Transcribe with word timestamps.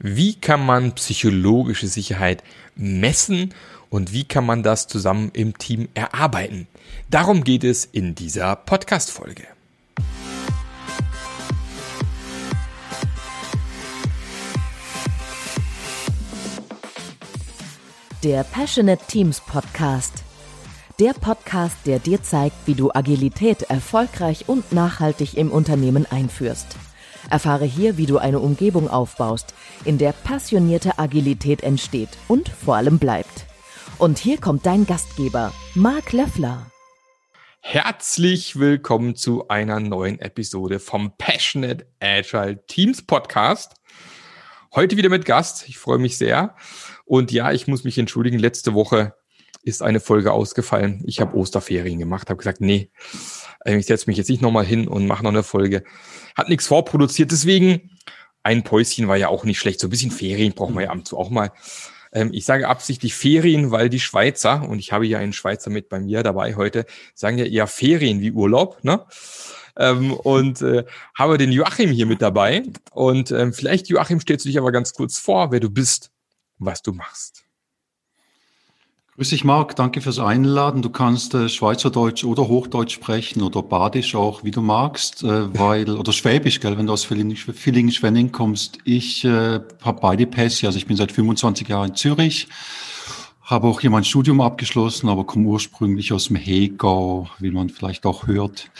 Wie 0.00 0.34
kann 0.34 0.64
man 0.64 0.92
psychologische 0.92 1.88
Sicherheit 1.88 2.44
messen 2.76 3.52
und 3.90 4.12
wie 4.12 4.22
kann 4.22 4.46
man 4.46 4.62
das 4.62 4.86
zusammen 4.86 5.30
im 5.32 5.58
Team 5.58 5.88
erarbeiten? 5.94 6.68
Darum 7.10 7.42
geht 7.42 7.64
es 7.64 7.84
in 7.84 8.14
dieser 8.14 8.54
Podcast-Folge. 8.54 9.42
Der 18.22 18.44
Passionate 18.44 19.04
Teams 19.08 19.40
Podcast. 19.40 20.22
Der 21.00 21.12
Podcast, 21.12 21.76
der 21.86 21.98
dir 21.98 22.22
zeigt, 22.22 22.56
wie 22.66 22.74
du 22.74 22.92
Agilität 22.92 23.62
erfolgreich 23.62 24.48
und 24.48 24.70
nachhaltig 24.72 25.36
im 25.36 25.50
Unternehmen 25.50 26.06
einführst. 26.06 26.76
Erfahre 27.30 27.64
hier, 27.64 27.96
wie 27.96 28.06
du 28.06 28.18
eine 28.18 28.38
Umgebung 28.38 28.88
aufbaust, 28.88 29.54
in 29.84 29.98
der 29.98 30.12
passionierte 30.12 30.98
Agilität 30.98 31.62
entsteht 31.62 32.10
und 32.28 32.48
vor 32.48 32.76
allem 32.76 32.98
bleibt. 32.98 33.46
Und 33.98 34.18
hier 34.18 34.38
kommt 34.38 34.66
dein 34.66 34.86
Gastgeber, 34.86 35.52
Marc 35.74 36.12
Löffler. 36.12 36.70
Herzlich 37.60 38.58
willkommen 38.58 39.14
zu 39.14 39.48
einer 39.48 39.80
neuen 39.80 40.20
Episode 40.20 40.78
vom 40.78 41.12
Passionate 41.18 41.86
Agile 42.00 42.64
Teams 42.66 43.04
Podcast. 43.04 43.74
Heute 44.74 44.96
wieder 44.96 45.08
mit 45.08 45.24
Gast. 45.24 45.68
Ich 45.68 45.78
freue 45.78 45.98
mich 45.98 46.16
sehr. 46.16 46.54
Und 47.04 47.32
ja, 47.32 47.52
ich 47.52 47.66
muss 47.66 47.84
mich 47.84 47.98
entschuldigen. 47.98 48.38
Letzte 48.38 48.74
Woche 48.74 49.14
ist 49.62 49.82
eine 49.82 50.00
Folge 50.00 50.32
ausgefallen. 50.32 51.02
Ich 51.06 51.20
habe 51.20 51.36
Osterferien 51.36 51.98
gemacht, 51.98 52.30
habe 52.30 52.38
gesagt, 52.38 52.60
nee, 52.60 52.90
ich 53.64 53.86
setze 53.86 54.08
mich 54.08 54.16
jetzt 54.16 54.30
nicht 54.30 54.40
nochmal 54.40 54.64
hin 54.64 54.88
und 54.88 55.06
mache 55.06 55.22
noch 55.24 55.30
eine 55.30 55.42
Folge. 55.42 55.84
Hat 56.38 56.48
nichts 56.48 56.68
vorproduziert, 56.68 57.32
deswegen 57.32 57.90
ein 58.44 58.62
Päuschen 58.62 59.08
war 59.08 59.16
ja 59.16 59.26
auch 59.26 59.42
nicht 59.42 59.58
schlecht. 59.58 59.80
So 59.80 59.88
ein 59.88 59.90
bisschen 59.90 60.12
Ferien 60.12 60.52
brauchen 60.52 60.76
wir 60.76 60.84
ja 60.84 60.90
ab 60.90 60.98
und 60.98 61.08
zu 61.08 61.18
auch 61.18 61.30
mal. 61.30 61.50
Ähm, 62.12 62.30
ich 62.32 62.44
sage 62.44 62.68
absichtlich 62.68 63.12
Ferien, 63.14 63.72
weil 63.72 63.88
die 63.88 63.98
Schweizer, 63.98 64.62
und 64.68 64.78
ich 64.78 64.92
habe 64.92 65.04
ja 65.04 65.18
einen 65.18 65.32
Schweizer 65.32 65.68
mit 65.68 65.88
bei 65.88 65.98
mir 65.98 66.22
dabei 66.22 66.54
heute, 66.54 66.86
sagen 67.16 67.38
ja 67.38 67.44
eher 67.44 67.66
Ferien 67.66 68.20
wie 68.20 68.30
Urlaub, 68.30 68.78
ne? 68.84 69.04
Ähm, 69.76 70.12
und 70.12 70.62
äh, 70.62 70.84
habe 71.12 71.38
den 71.38 71.50
Joachim 71.50 71.90
hier 71.90 72.06
mit 72.06 72.22
dabei. 72.22 72.62
Und 72.92 73.32
ähm, 73.32 73.52
vielleicht, 73.52 73.88
Joachim, 73.88 74.20
stellst 74.20 74.44
du 74.44 74.48
dich 74.48 74.58
aber 74.58 74.70
ganz 74.70 74.94
kurz 74.94 75.18
vor, 75.18 75.50
wer 75.50 75.58
du 75.58 75.70
bist, 75.70 76.12
was 76.58 76.82
du 76.82 76.92
machst. 76.92 77.47
Grüß 79.18 79.30
dich, 79.30 79.42
Marc. 79.42 79.74
Danke 79.74 80.00
fürs 80.00 80.20
Einladen. 80.20 80.80
Du 80.80 80.90
kannst 80.90 81.34
äh, 81.34 81.48
Schweizerdeutsch 81.48 82.22
oder 82.22 82.46
Hochdeutsch 82.46 82.94
sprechen 82.94 83.42
oder 83.42 83.64
Badisch 83.64 84.14
auch, 84.14 84.44
wie 84.44 84.52
du 84.52 84.60
magst, 84.60 85.24
äh, 85.24 85.58
weil, 85.58 85.90
oder 85.90 86.12
Schwäbisch, 86.12 86.60
gell, 86.60 86.78
wenn 86.78 86.86
du 86.86 86.92
aus 86.92 87.02
Villingen-Schwenning 87.02 88.30
kommst. 88.30 88.78
Ich 88.84 89.24
äh, 89.24 89.58
habe 89.82 90.00
beide 90.00 90.24
Pässe, 90.24 90.66
also 90.66 90.78
ich 90.78 90.86
bin 90.86 90.96
seit 90.96 91.10
25 91.10 91.66
Jahren 91.66 91.88
in 91.88 91.94
Zürich, 91.96 92.46
habe 93.42 93.66
auch 93.66 93.80
hier 93.80 93.90
mein 93.90 94.04
Studium 94.04 94.40
abgeschlossen, 94.40 95.08
aber 95.08 95.24
komme 95.24 95.48
ursprünglich 95.48 96.12
aus 96.12 96.28
dem 96.28 96.36
Hegau, 96.36 97.28
wie 97.40 97.50
man 97.50 97.70
vielleicht 97.70 98.06
auch 98.06 98.28
hört. 98.28 98.70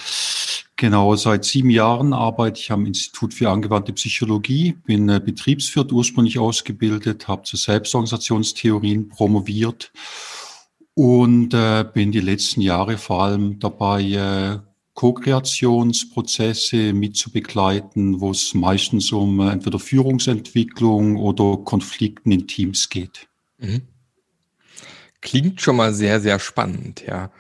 Genau, 0.81 1.17
seit 1.17 1.45
sieben 1.45 1.71
Jahren 1.71 2.13
arbeite 2.13 2.61
ich 2.61 2.71
am 2.71 2.87
Institut 2.87 3.35
für 3.35 3.51
angewandte 3.51 3.93
Psychologie, 3.95 4.77
bin 4.87 5.09
äh, 5.09 5.19
Betriebswirt 5.19 5.91
ursprünglich 5.91 6.39
ausgebildet, 6.39 7.27
habe 7.27 7.43
zu 7.43 7.57
Selbstorganisationstheorien 7.57 9.09
promoviert 9.09 9.91
und 10.95 11.53
äh, 11.53 11.85
bin 11.93 12.13
die 12.13 12.21
letzten 12.21 12.61
Jahre 12.61 12.97
vor 12.97 13.25
allem 13.25 13.59
dabei, 13.59 14.03
äh, 14.05 14.59
Co-Kreationsprozesse 14.95 16.93
mitzubegleiten, 16.93 18.21
wo 18.21 18.31
es 18.31 18.55
meistens 18.55 19.11
um 19.11 19.41
äh, 19.41 19.51
entweder 19.51 19.81
Führungsentwicklung 19.81 21.17
oder 21.17 21.57
Konflikten 21.57 22.31
in 22.31 22.47
Teams 22.47 22.89
geht. 22.89 23.27
Mhm. 23.59 23.83
Klingt 25.21 25.61
schon 25.61 25.77
mal 25.77 25.93
sehr, 25.93 26.21
sehr 26.21 26.39
spannend, 26.39 27.03
ja. 27.07 27.31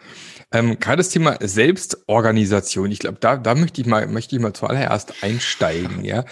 Ähm, 0.50 0.78
gerade 0.78 0.96
das 0.96 1.10
Thema 1.10 1.36
Selbstorganisation, 1.40 2.90
ich 2.90 3.00
glaube, 3.00 3.18
da, 3.20 3.36
da 3.36 3.54
möchte 3.54 3.80
ich 3.80 3.86
mal, 3.86 4.06
möchte 4.06 4.34
ich 4.34 4.42
mal 4.42 4.54
zuallererst 4.54 5.22
einsteigen, 5.22 6.04
ja. 6.04 6.24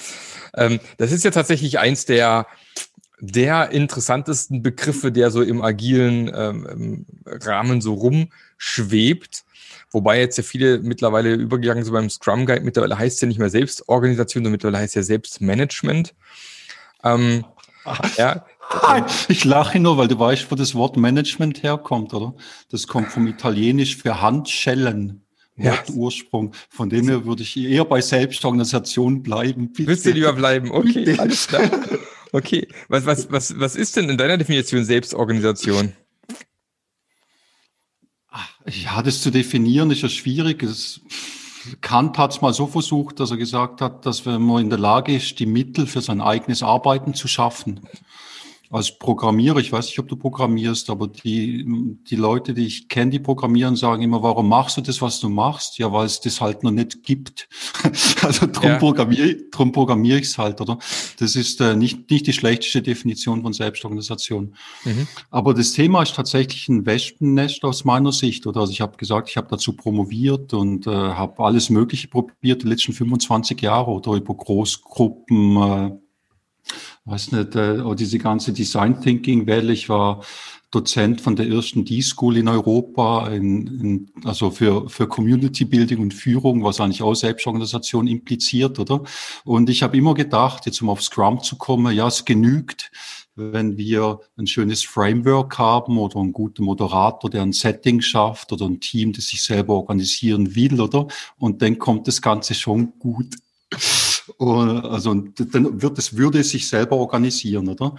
Ähm, 0.55 0.81
das 0.97 1.13
ist 1.13 1.25
ja 1.25 1.31
tatsächlich 1.31 1.79
eins 1.79 2.07
der, 2.07 2.47
der 3.21 3.71
interessantesten 3.71 4.63
Begriffe, 4.63 5.13
der 5.13 5.31
so 5.31 5.43
im 5.43 5.63
agilen 5.63 6.31
ähm, 6.35 7.07
Rahmen 7.27 7.81
so 7.81 7.95
rumschwebt. 7.95 9.45
Wobei 9.91 10.19
jetzt 10.19 10.37
ja 10.37 10.43
viele 10.43 10.79
mittlerweile 10.81 11.35
übergegangen 11.35 11.85
sind 11.85 11.93
beim 11.93 12.11
Scrum 12.11 12.47
Guide. 12.47 12.65
Mittlerweile 12.65 12.99
heißt 12.99 13.17
es 13.17 13.21
ja 13.21 13.29
nicht 13.29 13.39
mehr 13.39 13.51
Selbstorganisation, 13.51 14.43
sondern 14.43 14.53
mittlerweile 14.53 14.79
heißt 14.79 14.97
es 14.97 15.01
ja 15.01 15.03
Selbstmanagement. 15.03 16.15
Ähm, 17.05 17.45
ja, 18.17 18.45
Ich 19.29 19.45
lache 19.45 19.79
nur, 19.79 19.97
weil 19.97 20.09
du 20.09 20.19
weißt, 20.19 20.51
wo 20.51 20.55
das 20.55 20.75
Wort 20.75 20.97
Management 20.97 21.63
herkommt, 21.63 22.15
oder? 22.15 22.35
Das 22.71 22.87
kommt 22.87 23.09
vom 23.09 23.27
Italienisch 23.27 23.97
für 23.97 24.21
Handschellen. 24.21 25.23
Ja. 25.59 25.83
Ursprung. 25.95 26.53
Von 26.69 26.91
dem 26.91 27.09
her 27.09 27.25
würde 27.25 27.43
ich 27.43 27.57
eher 27.57 27.87
bei 27.87 28.03
Selbstorganisation 28.03 29.23
bleiben. 29.23 29.73
Bitte. 29.73 29.89
Willst 29.89 30.05
du 30.05 30.11
lieber 30.11 30.35
bleiben? 30.35 30.71
Okay, 30.71 31.05
Bitte. 31.05 31.21
alles 31.21 31.47
klar. 31.47 31.71
Okay, 32.33 32.69
was, 32.89 33.07
was, 33.07 33.31
was, 33.31 33.59
was 33.59 33.77
ist 33.77 33.97
denn 33.97 34.11
in 34.11 34.19
deiner 34.19 34.37
Definition 34.37 34.85
Selbstorganisation? 34.85 35.95
Ja, 38.67 39.01
das 39.01 39.23
zu 39.23 39.31
definieren 39.31 39.91
ist 39.91 40.03
ja 40.03 40.11
schwierig. 40.11 40.63
Es, 40.63 41.01
Kant 41.81 42.19
hat 42.19 42.33
es 42.33 42.43
mal 42.43 42.53
so 42.53 42.67
versucht, 42.67 43.21
dass 43.21 43.31
er 43.31 43.39
gesagt 43.39 43.81
hat, 43.81 44.05
dass 44.05 44.27
wenn 44.27 44.43
man 44.43 44.63
in 44.63 44.71
der 44.71 44.79
Lage 44.79 45.15
ist, 45.15 45.39
die 45.39 45.47
Mittel 45.47 45.87
für 45.87 46.03
sein 46.03 46.21
eigenes 46.21 46.63
Arbeiten 46.63 47.15
zu 47.15 47.29
schaffen 47.29 47.89
als 48.71 48.99
Programmierer, 48.99 49.59
ich 49.59 49.73
weiß 49.73 49.87
nicht, 49.87 49.99
ob 49.99 50.09
du 50.09 50.17
programmierst, 50.17 50.91
aber 50.91 51.07
die, 51.07 51.65
die 52.09 52.17
Leute, 52.17 52.53
die 52.53 52.67
ich 52.67 52.89
kenne, 52.89 53.13
die 53.13 53.19
programmieren, 53.19 53.77
sagen 53.77 54.03
immer, 54.03 54.23
warum 54.23 54.49
machst 54.49 54.77
du 54.77 54.81
das, 54.81 55.01
was 55.01 55.21
du 55.21 55.29
machst? 55.29 55.79
Ja, 55.79 55.93
weil 55.93 56.07
es 56.07 56.21
das 56.21 56.41
halt 56.41 56.63
noch 56.63 56.73
nicht 56.73 57.03
gibt. 57.05 57.49
also 58.23 58.47
drum 58.47 58.71
ja. 58.71 58.79
programmiere 58.79 59.37
drum 59.51 59.73
programmiere 59.73 60.19
ich 60.19 60.27
es 60.27 60.39
halt, 60.39 60.61
oder? 60.61 60.79
Das 61.19 61.37
ist 61.37 61.61
äh, 61.61 61.77
nicht, 61.77 62.11
nicht 62.11 62.27
die 62.27 62.33
schlechteste 62.33 62.83
Definition 62.83 63.43
von 63.43 63.53
Selbstorganisation. 63.53 64.55
Mhm. 64.85 65.07
Aber 65.31 65.55
das 65.55 65.73
Thema 65.73 66.03
ist 66.03 66.17
tatsächlich 66.17 66.69
ein 66.69 66.87
Wespennest 66.87 67.65
aus 67.65 67.85
meiner 67.85 68.13
Sicht, 68.13 68.47
oder? 68.47 68.61
Also 68.61 68.73
ich 68.73 68.81
habe 68.81 68.97
gesagt, 68.97 69.31
ich 69.31 69.37
habe 69.37 69.49
dazu 69.49 69.75
promoviert 69.75 70.53
und 70.55 70.87
äh, 70.87 70.91
habe 70.91 71.45
alles 71.45 71.71
Mögliche 71.71 72.09
probiert 72.09 72.63
die 72.63 72.69
letzten 72.69 72.93
25 72.93 73.61
Jahre 73.61 73.91
oder 73.91 74.13
über 74.13 74.35
Großgruppen, 74.35 75.57
äh, 75.57 76.06
weiß 77.07 77.33
nicht, 77.33 77.55
äh, 77.55 77.83
diese 77.95 78.19
ganze 78.19 78.53
Design 78.53 79.01
Thinking 79.01 79.47
Welle. 79.47 79.73
Ich 79.73 79.89
war 79.89 80.23
Dozent 80.73 81.21
von 81.21 81.37
der 81.37 81.49
ersten 81.49 81.85
D-School 81.85 82.37
in 82.37 82.49
Europa, 82.49 83.29
in, 83.29 83.67
in, 83.67 84.11
also 84.25 84.51
für, 84.51 84.91
für 84.91 85.07
Community 85.07 85.65
Building 85.65 86.01
und 86.01 86.13
Führung, 86.13 86.65
was 86.65 86.81
eigentlich 86.81 87.03
auch 87.03 87.15
Selbstorganisation 87.15 88.09
impliziert, 88.09 88.79
oder? 88.79 89.03
Und 89.45 89.71
ich 89.71 89.83
habe 89.83 89.97
immer 89.97 90.15
gedacht, 90.15 90.67
jetzt 90.67 90.83
um 90.83 90.91
auf 90.91 91.03
Scrum 91.03 91.43
zu 91.43 91.57
kommen, 91.57 91.95
ja, 91.95 92.09
es 92.09 92.25
genügt, 92.25 92.91
wenn 93.37 93.77
wir 93.77 94.21
ein 94.37 94.47
schönes 94.47 94.83
Framework 94.83 95.59
haben 95.59 95.99
oder 95.99 96.19
einen 96.19 96.33
guten 96.33 96.65
Moderator, 96.65 97.31
der 97.31 97.43
ein 97.43 97.53
Setting 97.53 98.01
schafft 98.01 98.53
oder 98.53 98.67
ein 98.67 98.81
Team, 98.81 99.13
das 99.13 99.29
sich 99.29 99.43
selber 99.43 99.75
organisieren 99.75 100.57
will, 100.57 100.81
oder? 100.81 101.07
Und 101.39 101.63
dann 101.63 101.79
kommt 101.79 102.09
das 102.09 102.21
Ganze 102.21 102.55
schon 102.55 102.99
gut. 102.99 103.37
Also 104.39 105.15
dann 105.15 105.83
wird 105.83 105.99
es, 105.99 106.17
würde 106.17 106.41
es 106.41 106.51
sich 106.51 106.69
selber 106.69 106.97
organisieren, 106.97 107.69
oder? 107.69 107.95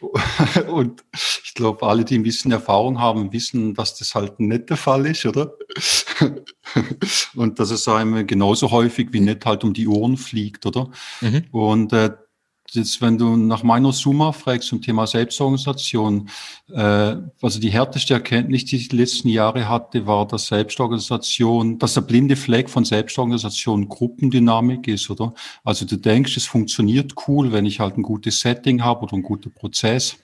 Und 0.68 1.04
ich 1.14 1.54
glaube, 1.54 1.86
alle, 1.86 2.04
die 2.04 2.16
ein 2.18 2.22
bisschen 2.22 2.52
Erfahrung 2.52 3.00
haben, 3.00 3.32
wissen, 3.32 3.74
dass 3.74 3.98
das 3.98 4.14
halt 4.14 4.38
nicht 4.40 4.70
der 4.70 4.76
Fall 4.76 5.06
ist, 5.06 5.26
oder? 5.26 5.54
Und 7.34 7.58
dass 7.58 7.70
es 7.70 7.88
einem 7.88 8.26
genauso 8.26 8.70
häufig 8.70 9.12
wie 9.12 9.20
nicht 9.20 9.44
halt 9.44 9.64
um 9.64 9.72
die 9.72 9.88
Ohren 9.88 10.16
fliegt, 10.16 10.66
oder? 10.66 10.90
Mhm. 11.20 11.44
Und 11.50 11.92
äh, 11.92 12.10
jetzt, 12.74 13.00
wenn 13.00 13.18
du 13.18 13.36
nach 13.36 13.62
meiner 13.62 13.92
Summa 13.92 14.32
fragst 14.32 14.68
zum 14.68 14.80
Thema 14.80 15.06
Selbstorganisation, 15.06 16.28
äh, 16.70 17.16
also 17.40 17.60
die 17.60 17.70
härteste 17.70 18.14
Erkenntnis, 18.14 18.64
die 18.64 18.76
ich 18.76 18.88
die 18.88 18.96
letzten 18.96 19.28
Jahre 19.28 19.68
hatte, 19.68 20.06
war, 20.06 20.26
dass 20.26 20.46
Selbstorganisation, 20.46 21.78
dass 21.78 21.94
der 21.94 22.02
blinde 22.02 22.36
Fleck 22.36 22.70
von 22.70 22.84
Selbstorganisation 22.84 23.88
Gruppendynamik 23.88 24.88
ist, 24.88 25.10
oder? 25.10 25.34
Also 25.64 25.86
du 25.86 25.96
denkst, 25.96 26.36
es 26.36 26.46
funktioniert 26.46 27.14
cool, 27.26 27.52
wenn 27.52 27.66
ich 27.66 27.80
halt 27.80 27.96
ein 27.96 28.02
gutes 28.02 28.40
Setting 28.40 28.82
habe 28.82 29.02
oder 29.02 29.14
ein 29.14 29.22
guter 29.22 29.50
Prozess 29.50 30.16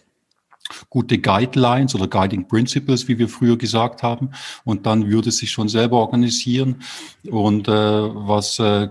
gute 0.90 1.19
Guidelines 1.19 1.94
oder 1.94 2.08
Guiding 2.08 2.46
Principles, 2.46 3.08
wie 3.08 3.19
wir 3.19 3.28
früher 3.28 3.56
gesagt 3.56 4.02
haben, 4.02 4.31
und 4.64 4.87
dann 4.87 5.08
würde 5.08 5.31
es 5.31 5.38
sich 5.38 5.50
schon 5.50 5.69
selber 5.69 5.96
organisieren. 5.96 6.82
Und 7.31 7.69
äh, 7.69 7.73
was 7.73 8.58
äh, 8.58 8.88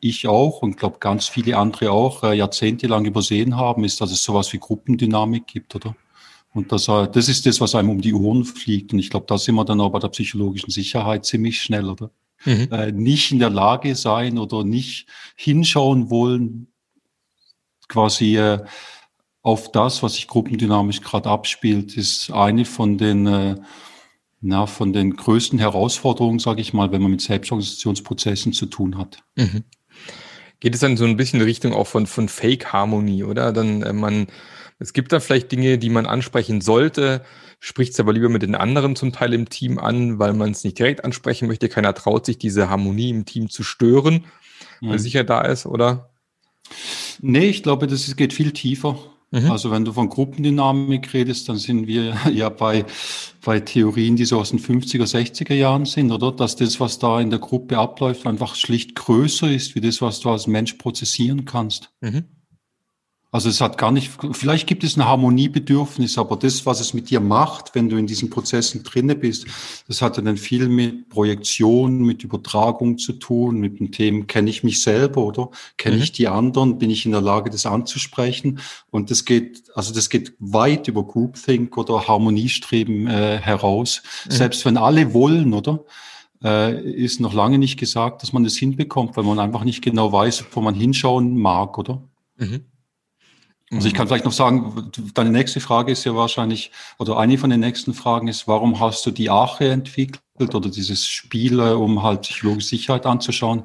ich 0.00 0.26
auch 0.26 0.62
und 0.62 0.76
glaube 0.76 0.98
ganz 1.00 1.28
viele 1.28 1.56
andere 1.56 1.90
auch 1.90 2.22
äh, 2.22 2.34
jahrzehntelang 2.34 3.04
übersehen 3.04 3.56
haben, 3.56 3.84
ist, 3.84 4.00
dass 4.00 4.12
es 4.12 4.22
sowas 4.22 4.52
wie 4.52 4.58
Gruppendynamik 4.58 5.46
gibt, 5.46 5.74
oder? 5.74 5.94
Und 6.54 6.72
das, 6.72 6.88
äh, 6.88 7.08
das 7.08 7.28
ist 7.28 7.46
das, 7.46 7.60
was 7.60 7.74
einem 7.74 7.90
um 7.90 8.00
die 8.00 8.14
Ohren 8.14 8.44
fliegt. 8.44 8.92
Und 8.92 8.98
ich 8.98 9.10
glaube, 9.10 9.26
da 9.26 9.38
sind 9.38 9.54
wir 9.54 9.64
dann 9.64 9.80
auch 9.80 9.90
bei 9.90 9.98
der 9.98 10.08
psychologischen 10.08 10.70
Sicherheit 10.70 11.24
ziemlich 11.24 11.60
schnell, 11.62 11.88
oder? 11.88 12.10
Mhm. 12.44 12.68
Äh, 12.70 12.92
nicht 12.92 13.32
in 13.32 13.38
der 13.38 13.50
Lage 13.50 13.94
sein 13.94 14.38
oder 14.38 14.64
nicht 14.64 15.06
hinschauen 15.36 16.10
wollen, 16.10 16.68
quasi 17.88 18.36
äh, 18.36 18.64
auf 19.42 19.72
das, 19.72 20.02
was 20.02 20.14
sich 20.14 20.28
gruppendynamisch 20.28 21.00
gerade 21.00 21.28
abspielt, 21.28 21.96
ist 21.96 22.30
eine 22.30 22.64
von 22.64 22.98
den, 22.98 23.26
äh, 23.26 23.56
na, 24.40 24.66
von 24.66 24.92
den 24.92 25.14
größten 25.14 25.58
Herausforderungen, 25.58 26.38
sage 26.38 26.60
ich 26.60 26.72
mal, 26.72 26.92
wenn 26.92 27.02
man 27.02 27.10
mit 27.10 27.20
Selbstorganisationsprozessen 27.20 28.52
zu 28.52 28.66
tun 28.66 28.98
hat. 28.98 29.22
Mhm. 29.36 29.64
Geht 30.60 30.74
es 30.74 30.80
dann 30.80 30.96
so 30.96 31.04
ein 31.04 31.16
bisschen 31.16 31.40
in 31.40 31.46
Richtung 31.46 31.72
auch 31.72 31.86
von, 31.86 32.06
von 32.06 32.28
Fake-Harmonie, 32.28 33.24
oder? 33.24 33.52
Dann 33.52 33.82
äh, 33.82 33.92
man, 33.92 34.28
es 34.78 34.92
gibt 34.92 35.12
da 35.12 35.20
vielleicht 35.20 35.50
Dinge, 35.50 35.78
die 35.78 35.90
man 35.90 36.06
ansprechen 36.06 36.60
sollte, 36.60 37.24
spricht 37.58 37.92
es 37.92 38.00
aber 38.00 38.12
lieber 38.12 38.28
mit 38.28 38.42
den 38.42 38.54
anderen 38.54 38.96
zum 38.96 39.12
Teil 39.12 39.34
im 39.34 39.48
Team 39.48 39.78
an, 39.78 40.18
weil 40.18 40.32
man 40.34 40.50
es 40.50 40.64
nicht 40.64 40.78
direkt 40.78 41.04
ansprechen 41.04 41.48
möchte. 41.48 41.68
Keiner 41.68 41.94
traut 41.94 42.26
sich, 42.26 42.38
diese 42.38 42.68
Harmonie 42.68 43.10
im 43.10 43.24
Team 43.24 43.50
zu 43.50 43.62
stören, 43.62 44.24
mhm. 44.80 44.90
weil 44.90 44.98
sicher 44.98 45.24
da 45.24 45.42
ist, 45.42 45.66
oder? 45.66 46.10
Nee, 47.20 47.48
ich 47.48 47.62
glaube, 47.62 47.86
das 47.86 48.14
geht 48.16 48.32
viel 48.32 48.52
tiefer. 48.52 48.98
Mhm. 49.32 49.50
Also 49.50 49.70
wenn 49.70 49.84
du 49.84 49.92
von 49.92 50.08
Gruppendynamik 50.08 51.12
redest, 51.14 51.48
dann 51.48 51.56
sind 51.56 51.86
wir 51.86 52.14
ja 52.32 52.48
bei, 52.50 52.84
bei 53.44 53.60
Theorien, 53.60 54.14
die 54.14 54.26
so 54.26 54.38
aus 54.38 54.50
den 54.50 54.60
50er, 54.60 55.04
60er 55.04 55.54
Jahren 55.54 55.86
sind, 55.86 56.12
oder? 56.12 56.30
Dass 56.30 56.54
das, 56.54 56.78
was 56.78 56.98
da 56.98 57.20
in 57.20 57.30
der 57.30 57.38
Gruppe 57.38 57.78
abläuft, 57.78 58.26
einfach 58.26 58.54
schlicht 58.54 58.94
größer 58.94 59.50
ist, 59.50 59.74
wie 59.74 59.80
das, 59.80 60.00
was 60.02 60.20
du 60.20 60.30
als 60.30 60.46
Mensch 60.46 60.74
prozessieren 60.74 61.46
kannst. 61.46 61.90
Mhm. 62.00 62.24
Also 63.34 63.48
es 63.48 63.62
hat 63.62 63.78
gar 63.78 63.92
nicht, 63.92 64.10
vielleicht 64.32 64.66
gibt 64.66 64.84
es 64.84 64.98
ein 64.98 65.06
Harmoniebedürfnis, 65.06 66.18
aber 66.18 66.36
das, 66.36 66.66
was 66.66 66.80
es 66.80 66.92
mit 66.92 67.08
dir 67.08 67.20
macht, 67.20 67.74
wenn 67.74 67.88
du 67.88 67.96
in 67.96 68.06
diesen 68.06 68.28
Prozessen 68.28 68.82
drinne 68.82 69.14
bist, 69.14 69.46
das 69.88 70.02
hat 70.02 70.18
dann 70.18 70.36
viel 70.36 70.68
mit 70.68 71.08
Projektion, 71.08 72.02
mit 72.02 72.22
Übertragung 72.24 72.98
zu 72.98 73.14
tun, 73.14 73.58
mit 73.58 73.80
dem 73.80 73.90
Thema, 73.90 74.26
kenne 74.26 74.50
ich 74.50 74.64
mich 74.64 74.82
selber 74.82 75.24
oder 75.24 75.48
kenne 75.78 75.96
mhm. 75.96 76.02
ich 76.02 76.12
die 76.12 76.28
anderen, 76.28 76.76
bin 76.76 76.90
ich 76.90 77.06
in 77.06 77.12
der 77.12 77.22
Lage, 77.22 77.48
das 77.48 77.64
anzusprechen? 77.64 78.60
Und 78.90 79.10
das 79.10 79.24
geht, 79.24 79.62
also 79.74 79.94
das 79.94 80.10
geht 80.10 80.34
weit 80.38 80.88
über 80.88 81.02
Groupthink 81.02 81.78
oder 81.78 82.06
Harmoniestreben 82.06 83.06
äh, 83.06 83.38
heraus. 83.38 84.02
Mhm. 84.26 84.30
Selbst 84.30 84.66
wenn 84.66 84.76
alle 84.76 85.14
wollen, 85.14 85.54
oder? 85.54 85.86
Äh, 86.44 86.82
ist 86.82 87.18
noch 87.18 87.32
lange 87.32 87.56
nicht 87.56 87.78
gesagt, 87.78 88.22
dass 88.22 88.34
man 88.34 88.44
das 88.44 88.56
hinbekommt, 88.56 89.16
weil 89.16 89.24
man 89.24 89.38
einfach 89.38 89.64
nicht 89.64 89.80
genau 89.80 90.12
weiß, 90.12 90.44
wo 90.50 90.60
man 90.60 90.74
hinschauen 90.74 91.38
mag, 91.38 91.78
oder? 91.78 92.02
Mhm. 92.36 92.66
Also 93.72 93.88
ich 93.88 93.94
kann 93.94 94.06
vielleicht 94.06 94.26
noch 94.26 94.32
sagen, 94.32 94.90
deine 95.14 95.30
nächste 95.30 95.60
Frage 95.60 95.92
ist 95.92 96.04
ja 96.04 96.14
wahrscheinlich, 96.14 96.72
oder 96.98 97.18
eine 97.18 97.38
von 97.38 97.48
den 97.48 97.60
nächsten 97.60 97.94
Fragen 97.94 98.28
ist, 98.28 98.46
warum 98.46 98.80
hast 98.80 99.04
du 99.06 99.10
die 99.10 99.30
Ache 99.30 99.70
entwickelt? 99.70 100.20
Oder 100.38 100.70
dieses 100.70 101.06
Spiel, 101.06 101.60
um 101.60 102.02
halt 102.02 102.22
psychologische 102.22 102.68
Sicherheit 102.68 103.04
anzuschauen. 103.04 103.64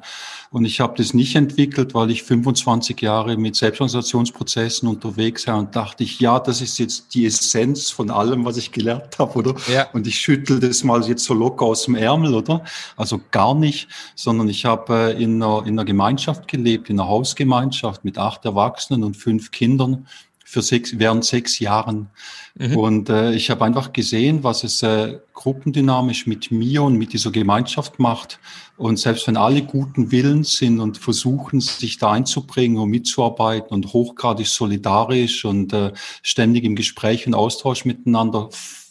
Und 0.50 0.64
ich 0.64 0.80
habe 0.80 0.94
das 0.96 1.14
nicht 1.14 1.34
entwickelt, 1.34 1.94
weil 1.94 2.10
ich 2.10 2.22
25 2.22 3.00
Jahre 3.00 3.36
mit 3.36 3.56
Selbstorganisationsprozessen 3.56 4.88
unterwegs 4.88 5.46
war 5.46 5.58
und 5.58 5.74
dachte 5.74 6.04
ich, 6.04 6.20
ja, 6.20 6.38
das 6.38 6.60
ist 6.60 6.78
jetzt 6.78 7.14
die 7.14 7.26
Essenz 7.26 7.90
von 7.90 8.10
allem, 8.10 8.44
was 8.44 8.56
ich 8.56 8.72
gelernt 8.72 9.18
habe, 9.18 9.38
oder? 9.38 9.54
Ja. 9.72 9.88
Und 9.92 10.06
ich 10.06 10.18
schüttel 10.18 10.60
das 10.60 10.84
mal 10.84 11.02
jetzt 11.06 11.24
so 11.24 11.34
locker 11.34 11.66
aus 11.66 11.84
dem 11.84 11.96
Ärmel, 11.96 12.34
oder? 12.34 12.64
Also 12.96 13.20
gar 13.30 13.54
nicht, 13.54 13.88
sondern 14.14 14.48
ich 14.48 14.64
habe 14.64 15.14
äh, 15.14 15.22
in 15.22 15.42
einer, 15.42 15.66
in 15.66 15.78
einer 15.78 15.84
Gemeinschaft 15.84 16.48
gelebt, 16.48 16.88
in 16.88 17.00
einer 17.00 17.08
Hausgemeinschaft 17.08 18.04
mit 18.04 18.18
acht 18.18 18.44
Erwachsenen 18.44 19.04
und 19.04 19.16
fünf 19.16 19.50
Kindern 19.50 20.06
für 20.48 20.62
sechs, 20.62 20.98
während 20.98 21.26
sechs 21.26 21.58
Jahren. 21.58 22.08
Mhm. 22.54 22.76
Und 22.78 23.10
äh, 23.10 23.34
ich 23.34 23.50
habe 23.50 23.66
einfach 23.66 23.92
gesehen, 23.92 24.44
was 24.44 24.64
es 24.64 24.82
äh, 24.82 25.18
gruppendynamisch 25.34 26.26
mit 26.26 26.50
mir 26.50 26.84
und 26.84 26.96
mit 26.96 27.12
dieser 27.12 27.30
Gemeinschaft 27.30 27.98
macht. 27.98 28.40
Und 28.78 28.98
selbst 28.98 29.26
wenn 29.26 29.36
alle 29.36 29.60
guten 29.60 30.10
Willens 30.10 30.56
sind 30.56 30.80
und 30.80 30.96
versuchen, 30.96 31.60
sich 31.60 31.98
da 31.98 32.12
einzubringen 32.12 32.78
und 32.78 32.88
mitzuarbeiten 32.88 33.74
und 33.74 33.92
hochgradig 33.92 34.46
solidarisch 34.46 35.44
und 35.44 35.74
äh, 35.74 35.92
ständig 36.22 36.64
im 36.64 36.76
Gespräch 36.76 37.26
und 37.26 37.34
Austausch 37.34 37.84
miteinander, 37.84 38.48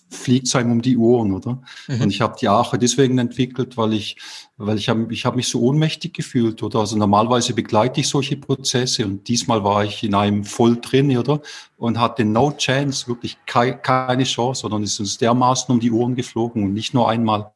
fliegt 0.10 0.48
es 0.48 0.56
einem 0.56 0.72
um 0.72 0.82
die 0.82 0.98
Ohren, 0.98 1.34
oder? 1.34 1.62
Mhm. 1.88 2.02
Und 2.02 2.10
ich 2.10 2.22
habe 2.22 2.36
die 2.40 2.48
Ache 2.48 2.78
deswegen 2.78 3.18
entwickelt, 3.18 3.78
weil 3.78 3.94
ich, 3.94 4.18
weil 4.58 4.78
ich 4.78 4.90
habe 4.90 5.08
ich 5.12 5.26
hab 5.26 5.36
mich 5.36 5.48
so 5.48 5.62
ohnmächtig 5.62 6.14
gefühlt, 6.14 6.64
oder? 6.64 6.80
Also 6.80 6.98
normalerweise 6.98 7.54
begleite 7.54 8.00
ich 8.00 8.08
solche 8.08 8.38
Prozesse 8.38 9.06
und 9.06 9.28
diesmal 9.28 9.64
war 9.64 9.84
ich 9.84 10.04
in 10.04 10.16
einem 10.16 10.46
voll 10.46 10.78
drin, 10.80 11.16
oder? 11.18 11.42
Und 11.78 12.00
hatte 12.00 12.24
no 12.26 12.52
chance, 12.52 13.08
wirklich 13.08 13.38
kei 13.46 13.72
keine 13.72 14.24
Chance, 14.24 14.62
sondern 14.62 14.84
es 14.84 14.94
ist 14.94 15.00
uns 15.00 15.18
dermaßen 15.18 15.74
um 15.74 15.80
die 15.80 15.92
Ohren 15.92 16.16
geflogen 16.16 16.64
und 16.64 16.74
nicht 16.74 16.94
nur 16.94 17.10
einmal. 17.10 17.52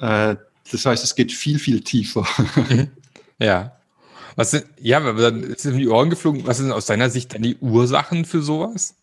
Äh, 0.00 0.36
das 0.70 0.86
heißt, 0.86 1.04
es 1.04 1.14
geht 1.14 1.32
viel, 1.32 1.58
viel 1.58 1.80
tiefer. 1.80 2.26
Mhm. 2.68 2.90
Ja. 3.40 3.72
Was 4.36 4.52
sind, 4.52 4.64
ja, 4.80 5.00
dann 5.00 5.42
ist 5.42 5.66
um 5.66 5.76
die 5.76 5.88
Ohren 5.88 6.08
geflogen. 6.08 6.46
Was 6.46 6.58
sind 6.58 6.70
aus 6.70 6.86
deiner 6.86 7.10
Sicht 7.10 7.34
dann 7.34 7.42
die 7.42 7.56
Ursachen 7.56 8.24
für 8.24 8.42
sowas? 8.42 8.94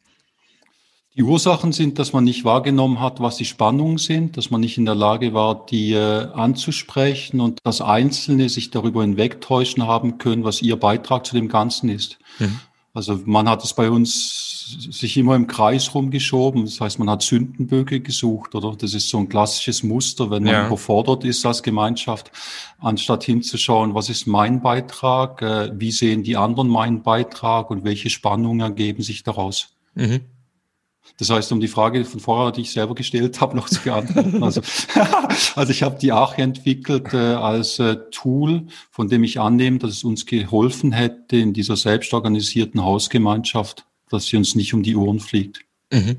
Die 1.17 1.23
Ursachen 1.23 1.73
sind, 1.73 1.99
dass 1.99 2.13
man 2.13 2.23
nicht 2.23 2.45
wahrgenommen 2.45 3.01
hat, 3.01 3.19
was 3.19 3.35
die 3.35 3.45
Spannungen 3.45 3.97
sind, 3.97 4.37
dass 4.37 4.49
man 4.49 4.61
nicht 4.61 4.77
in 4.77 4.85
der 4.85 4.95
Lage 4.95 5.33
war, 5.33 5.65
die 5.65 5.91
äh, 5.91 6.27
anzusprechen 6.31 7.41
und 7.41 7.59
dass 7.63 7.81
Einzelne 7.81 8.47
sich 8.47 8.71
darüber 8.71 9.01
hinwegtäuschen 9.01 9.85
haben 9.85 10.19
können, 10.19 10.45
was 10.45 10.61
ihr 10.61 10.77
Beitrag 10.77 11.25
zu 11.25 11.35
dem 11.35 11.49
Ganzen 11.49 11.89
ist. 11.89 12.17
Mhm. 12.39 12.59
Also 12.93 13.19
man 13.25 13.49
hat 13.49 13.63
es 13.63 13.73
bei 13.73 13.89
uns 13.89 14.87
sich 14.89 15.17
immer 15.17 15.35
im 15.35 15.47
Kreis 15.47 15.93
rumgeschoben. 15.93 16.63
Das 16.63 16.79
heißt, 16.79 16.99
man 16.99 17.09
hat 17.09 17.23
Sündenböcke 17.23 17.99
gesucht, 17.99 18.55
oder? 18.55 18.75
Das 18.77 18.93
ist 18.93 19.09
so 19.09 19.17
ein 19.17 19.27
klassisches 19.27 19.83
Muster, 19.83 20.29
wenn 20.29 20.43
man 20.43 20.53
ja. 20.53 20.67
überfordert 20.67 21.25
ist 21.25 21.45
als 21.45 21.61
Gemeinschaft, 21.61 22.31
anstatt 22.79 23.25
hinzuschauen, 23.25 23.95
was 23.95 24.09
ist 24.09 24.27
mein 24.27 24.61
Beitrag, 24.61 25.41
äh, 25.41 25.71
wie 25.77 25.91
sehen 25.91 26.23
die 26.23 26.37
anderen 26.37 26.69
meinen 26.69 27.01
Beitrag 27.01 27.69
und 27.69 27.83
welche 27.83 28.09
Spannungen 28.09 28.61
ergeben 28.61 29.03
sich 29.03 29.23
daraus. 29.23 29.69
Mhm. 29.95 30.21
Das 31.18 31.30
heißt, 31.30 31.51
um 31.51 31.59
die 31.59 31.68
Frage 31.68 32.03
von 32.06 32.19
vorher, 32.19 32.51
die 32.51 32.62
ich 32.62 32.71
selber 32.71 32.95
gestellt 32.95 33.42
habe, 33.42 33.56
noch 33.56 33.69
zu 33.69 33.81
beantworten. 33.81 34.44
Also, 34.44 34.62
also 35.56 35.71
ich 35.71 35.83
habe 35.83 36.00
die 36.00 36.12
Arche 36.12 36.42
entwickelt 36.42 37.13
äh, 37.13 37.18
als 37.18 37.80
äh, 37.80 37.98
Tool, 38.12 38.68
von 38.89 39.07
dem 39.07 39.24
ich 39.24 39.39
annehme, 39.39 39.77
dass 39.77 39.92
es 39.92 40.03
uns 40.03 40.25
geholfen 40.25 40.92
hätte 40.92 41.38
in 41.38 41.53
dieser 41.53 41.75
selbstorganisierten 41.75 42.83
Hausgemeinschaft, 42.83 43.86
dass 44.09 44.25
sie 44.25 44.38
uns 44.38 44.56
nicht 44.56 44.74
um 44.74 44.83
die 44.83 44.95
Ohren 44.95 45.19
fliegt. 45.19 45.65
Mhm. 45.92 46.18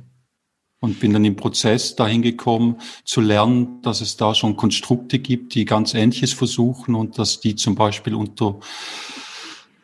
Und 0.81 0.99
bin 0.99 1.13
dann 1.13 1.25
im 1.25 1.37
Prozess 1.37 1.95
dahin 1.95 2.23
gekommen, 2.23 2.81
zu 3.05 3.21
lernen, 3.21 3.83
dass 3.83 4.01
es 4.01 4.17
da 4.17 4.35
schon 4.35 4.57
Konstrukte 4.57 5.21
gibt, 5.21 5.55
die 5.55 5.65
ganz 5.65 5.95
Ähnliches 5.95 6.33
versuchen 6.33 6.97
und 6.97 7.19
dass 7.19 7.41
die 7.41 7.55
zum 7.55 7.77
Beispiel 7.77 8.15
unter, 8.15 8.59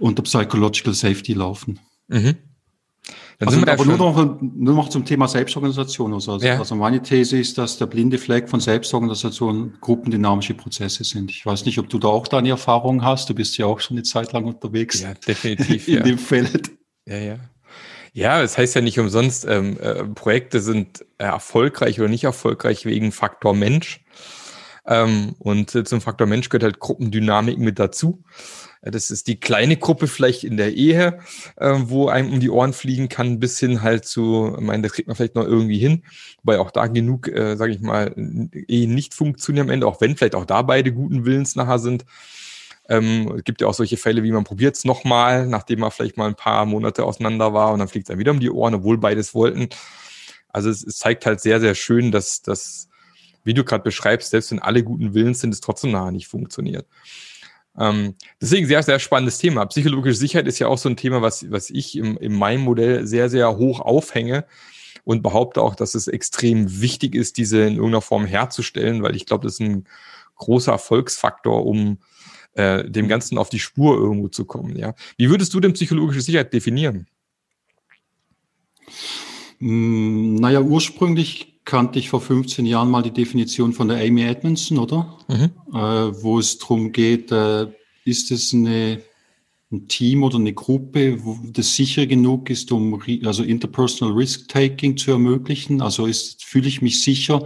unter 0.01 0.23
Psychological 0.23 0.95
Safety 0.95 1.35
laufen. 1.35 1.79
Mhm. 2.09 2.37
Dann 3.39 3.51
also, 3.51 3.67
aber 3.67 3.85
nur 3.85 3.99
noch, 3.99 4.41
nur 4.41 4.75
noch 4.75 4.89
zum 4.89 5.05
Thema 5.05 5.29
Selbstorganisation. 5.29 6.13
Also, 6.13 6.39
ja. 6.39 6.59
also 6.59 6.75
meine 6.75 7.01
These 7.01 7.39
ist, 7.39 7.57
dass 7.57 7.79
der 7.79 7.87
blinde 7.87 8.19
Fleck 8.19 8.49
von 8.49 8.59
Selbstorganisation 8.59 9.77
gruppendynamische 9.81 10.55
Prozesse 10.55 11.05
sind. 11.05 11.31
Ich 11.31 11.47
weiß 11.47 11.65
nicht, 11.65 11.79
ob 11.79 11.89
du 11.89 12.01
da 12.01 12.09
auch 12.09 12.27
deine 12.27 12.49
Erfahrungen 12.49 13.05
hast. 13.05 13.31
Du 13.31 13.35
bist 13.35 13.57
ja 13.57 13.67
auch 13.67 13.79
schon 13.79 13.97
eine 13.97 14.03
Zeit 14.03 14.33
lang 14.33 14.45
unterwegs. 14.45 15.03
Ja, 15.03 15.15
definitiv. 15.15 15.87
in 15.89 15.95
ja. 15.95 16.03
dem 16.03 16.19
Feld. 16.19 16.73
Ja, 17.07 17.19
ja. 17.19 17.37
Ja, 18.13 18.43
es 18.43 18.53
das 18.53 18.59
heißt 18.59 18.75
ja 18.75 18.81
nicht 18.81 18.99
umsonst, 18.99 19.47
ähm, 19.49 19.79
äh, 19.79 20.03
Projekte 20.03 20.59
sind 20.61 21.03
äh, 21.19 21.25
erfolgreich 21.25 22.01
oder 22.01 22.09
nicht 22.09 22.25
erfolgreich 22.25 22.85
wegen 22.87 23.13
Faktor 23.13 23.55
Mensch. 23.55 24.01
Ähm, 24.89 25.35
und 25.39 25.75
äh, 25.75 25.85
zum 25.85 26.01
Faktor 26.01 26.27
Mensch 26.27 26.49
gehört 26.49 26.63
halt 26.63 26.81
Gruppendynamik 26.81 27.59
mit 27.59 27.79
dazu. 27.79 28.25
Das 28.81 29.11
ist 29.11 29.27
die 29.27 29.39
kleine 29.39 29.77
Gruppe 29.77 30.07
vielleicht 30.07 30.45
in 30.45 30.57
der 30.57 30.73
Ehe, 30.75 31.19
äh, 31.57 31.75
wo 31.79 32.09
einem 32.09 32.33
um 32.33 32.41
die 32.41 32.49
Ohren 32.49 32.73
fliegen 32.73 33.09
kann, 33.09 33.39
bis 33.39 33.59
hin 33.59 33.83
halt 33.83 34.07
zu, 34.07 34.55
ich 34.57 34.65
meine, 34.65 34.85
das 34.85 34.93
kriegt 34.93 35.09
man 35.09 35.17
vielleicht 35.17 35.35
noch 35.35 35.45
irgendwie 35.45 35.79
hin, 35.79 36.05
wobei 36.43 36.59
auch 36.59 36.71
da 36.71 36.87
genug, 36.87 37.29
äh, 37.29 37.57
sage 37.57 37.73
ich 37.73 37.81
mal, 37.81 38.15
Ehen 38.17 38.95
nicht 38.95 39.15
funktionieren 39.15 39.67
am 39.67 39.73
Ende, 39.73 39.87
auch 39.87 40.01
wenn 40.01 40.17
vielleicht 40.17 40.37
auch 40.37 40.47
da 40.47 40.63
beide 40.63 40.93
guten 40.93 41.27
Willens 41.27 41.57
nachher 41.57 41.81
sind. 41.81 42.07
Ähm, 42.89 43.35
es 43.37 43.45
gibt 43.45 43.61
ja 43.61 43.67
auch 43.67 43.75
solche 43.75 43.97
Fälle, 43.99 44.23
wie 44.23 44.33
man 44.33 44.45
probiert 44.45 44.77
es 44.77 44.85
nochmal, 44.85 45.47
nachdem 45.47 45.81
man 45.81 45.91
vielleicht 45.91 46.17
mal 46.17 46.29
ein 46.29 46.37
paar 46.37 46.65
Monate 46.65 47.05
auseinander 47.05 47.53
war 47.53 47.73
und 47.73 47.81
dann 47.81 47.89
fliegt 47.89 48.07
es 48.07 48.13
dann 48.13 48.19
wieder 48.19 48.31
um 48.31 48.41
die 48.41 48.51
Ohren, 48.51 48.77
obwohl 48.77 48.97
beides 48.97 49.35
wollten. 49.35 49.69
Also 50.49 50.71
es, 50.71 50.85
es 50.85 50.97
zeigt 50.97 51.27
halt 51.27 51.41
sehr, 51.41 51.61
sehr 51.61 51.75
schön, 51.75 52.13
dass 52.13 52.43
das, 52.43 52.89
wie 53.45 53.55
du 53.55 53.65
gerade 53.65 53.85
beschreibst, 53.85 54.31
selbst 54.31 54.51
wenn 54.51 54.59
alle 54.59 54.83
guten 54.83 55.15
Willens 55.15 55.41
sind, 55.41 55.53
es 55.53 55.61
trotzdem 55.61 55.93
nachher 55.93 56.13
nicht 56.13 56.29
funktioniert. 56.29 56.87
Ähm, 57.79 58.15
deswegen 58.41 58.67
sehr, 58.67 58.83
sehr 58.83 58.99
spannendes 58.99 59.39
Thema. 59.39 59.65
Psychologische 59.67 60.17
Sicherheit 60.17 60.49
ist 60.49 60.59
ja 60.59 60.67
auch 60.67 60.79
so 60.79 60.89
ein 60.89 60.97
Thema, 60.97 61.23
was, 61.23 61.51
was 61.51 61.71
ich 61.71 61.97
im, 61.97 62.17
in 62.19 62.35
meinem 62.35 62.63
Modell 62.63 63.07
sehr, 63.07 63.29
sehr 63.29 63.57
hoch 63.57 63.81
aufhänge 63.81 64.47
und 65.05 65.23
behaupte 65.23 65.63
auch, 65.63 65.75
dass 65.75 65.95
es 65.95 66.09
extrem 66.09 66.81
wichtig 66.81 67.15
ist, 67.15 67.37
diese 67.37 67.61
in 67.61 67.77
irgendeiner 67.77 68.03
Form 68.03 68.27
herzustellen, 68.27 69.03
weil 69.03 69.15
ich 69.15 69.27
glaube, 69.27 69.47
das 69.47 69.55
ist 69.55 69.61
ein 69.61 69.85
großer 70.37 70.73
Erfolgsfaktor, 70.73 71.65
um 71.65 71.99
äh, 72.55 72.89
dem 72.89 73.09
Ganzen 73.09 73.39
auf 73.39 73.49
die 73.49 73.61
Spur 73.61 73.97
irgendwo 73.97 74.29
zu 74.29 74.45
kommen. 74.45 74.77
Ja. 74.77 74.95
Wie 75.17 75.31
würdest 75.31 75.55
du 75.55 75.61
denn 75.61 75.73
psychologische 75.73 76.21
Sicherheit 76.21 76.53
definieren? 76.53 77.07
Hm, 79.59 80.35
naja, 80.37 80.61
ursprünglich 80.61 81.58
kannte 81.69 81.99
ich 81.99 82.09
vor 82.09 82.23
15 82.23 82.65
Jahren 82.65 82.91
mal 82.91 83.03
die 83.03 83.13
Definition 83.13 83.75
von 83.75 83.89
der 83.89 83.99
Amy 83.99 84.23
Edmondson, 84.23 84.79
oder? 84.79 85.19
Mhm. 85.29 85.51
Äh, 85.75 86.23
wo 86.23 86.39
es 86.39 86.59
darum 86.59 86.93
geht, 86.93 87.31
äh, 87.31 87.67
ist 88.05 88.31
es 88.31 88.55
eine 88.55 89.03
ein 89.71 89.87
Team 89.87 90.23
oder 90.23 90.39
eine 90.39 90.55
Gruppe, 90.55 91.23
wo 91.25 91.39
das 91.43 91.75
sicher 91.75 92.07
genug 92.07 92.49
ist, 92.49 92.73
um 92.73 93.03
also 93.25 93.43
interpersonal 93.43 94.15
Risk-Taking 94.15 94.97
zu 94.97 95.11
ermöglichen. 95.11 95.83
Also 95.83 96.07
ist, 96.07 96.43
fühle 96.43 96.69
ich 96.69 96.81
mich 96.81 97.03
sicher, 97.03 97.45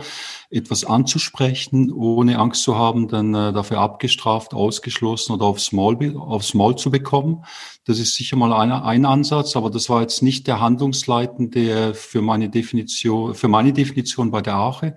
etwas 0.53 0.85
anzusprechen, 0.85 1.91
ohne 1.91 2.39
Angst 2.39 2.63
zu 2.63 2.77
haben, 2.77 3.09
dann 3.09 3.35
äh, 3.35 3.53
dafür 3.55 3.81
abgestraft, 3.81 4.53
ausgeschlossen 4.53 5.33
oder 5.33 5.47
aufs 5.47 5.73
Maul, 5.73 6.17
aufs 6.19 6.53
Maul 6.53 6.77
zu 6.77 6.91
bekommen. 6.91 7.45
Das 7.87 7.99
ist 7.99 8.15
sicher 8.15 8.37
mal 8.37 8.53
ein, 8.53 8.71
ein 8.71 9.07
Ansatz, 9.07 9.57
aber 9.57 9.71
das 9.71 9.89
war 9.89 10.03
jetzt 10.03 10.23
nicht 10.23 10.47
der 10.47 10.61
handlungsleitende 10.61 11.95
für 11.95 12.21
meine 12.21 12.51
Definition, 12.51 13.35
für 13.35 13.49
meine 13.49 13.73
Definition 13.73 14.31
bei 14.31 14.43
der 14.43 14.57
Ache, 14.57 14.95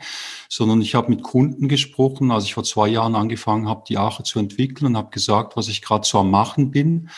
sondern 0.50 0.82
ich 0.82 0.94
habe 0.94 1.10
mit 1.10 1.24
Kunden 1.24 1.70
gesprochen, 1.70 2.32
als 2.32 2.44
ich 2.44 2.54
vor 2.54 2.66
zwei 2.66 2.90
Jahren 2.90 3.16
angefangen 3.16 3.70
habe, 3.70 3.84
die 3.88 3.98
Ache 3.98 4.24
zu 4.24 4.40
entwickeln 4.40 4.88
und 4.88 4.98
habe 4.98 5.10
gesagt, 5.10 5.56
was 5.56 5.70
ich 5.70 5.82
gerade 5.82 6.06
so 6.06 6.20
am 6.20 6.32
Machen 6.32 6.70
bin. 6.70 7.10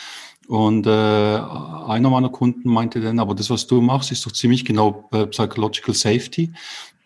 Und 0.48 0.86
äh, 0.86 0.90
einer 0.90 2.08
meiner 2.08 2.30
Kunden 2.30 2.70
meinte 2.70 3.02
dann, 3.02 3.18
aber 3.18 3.34
das, 3.34 3.50
was 3.50 3.66
du 3.66 3.82
machst, 3.82 4.10
ist 4.12 4.24
doch 4.24 4.32
ziemlich 4.32 4.64
genau 4.64 5.06
äh, 5.12 5.26
Psychological 5.26 5.94
Safety. 5.94 6.54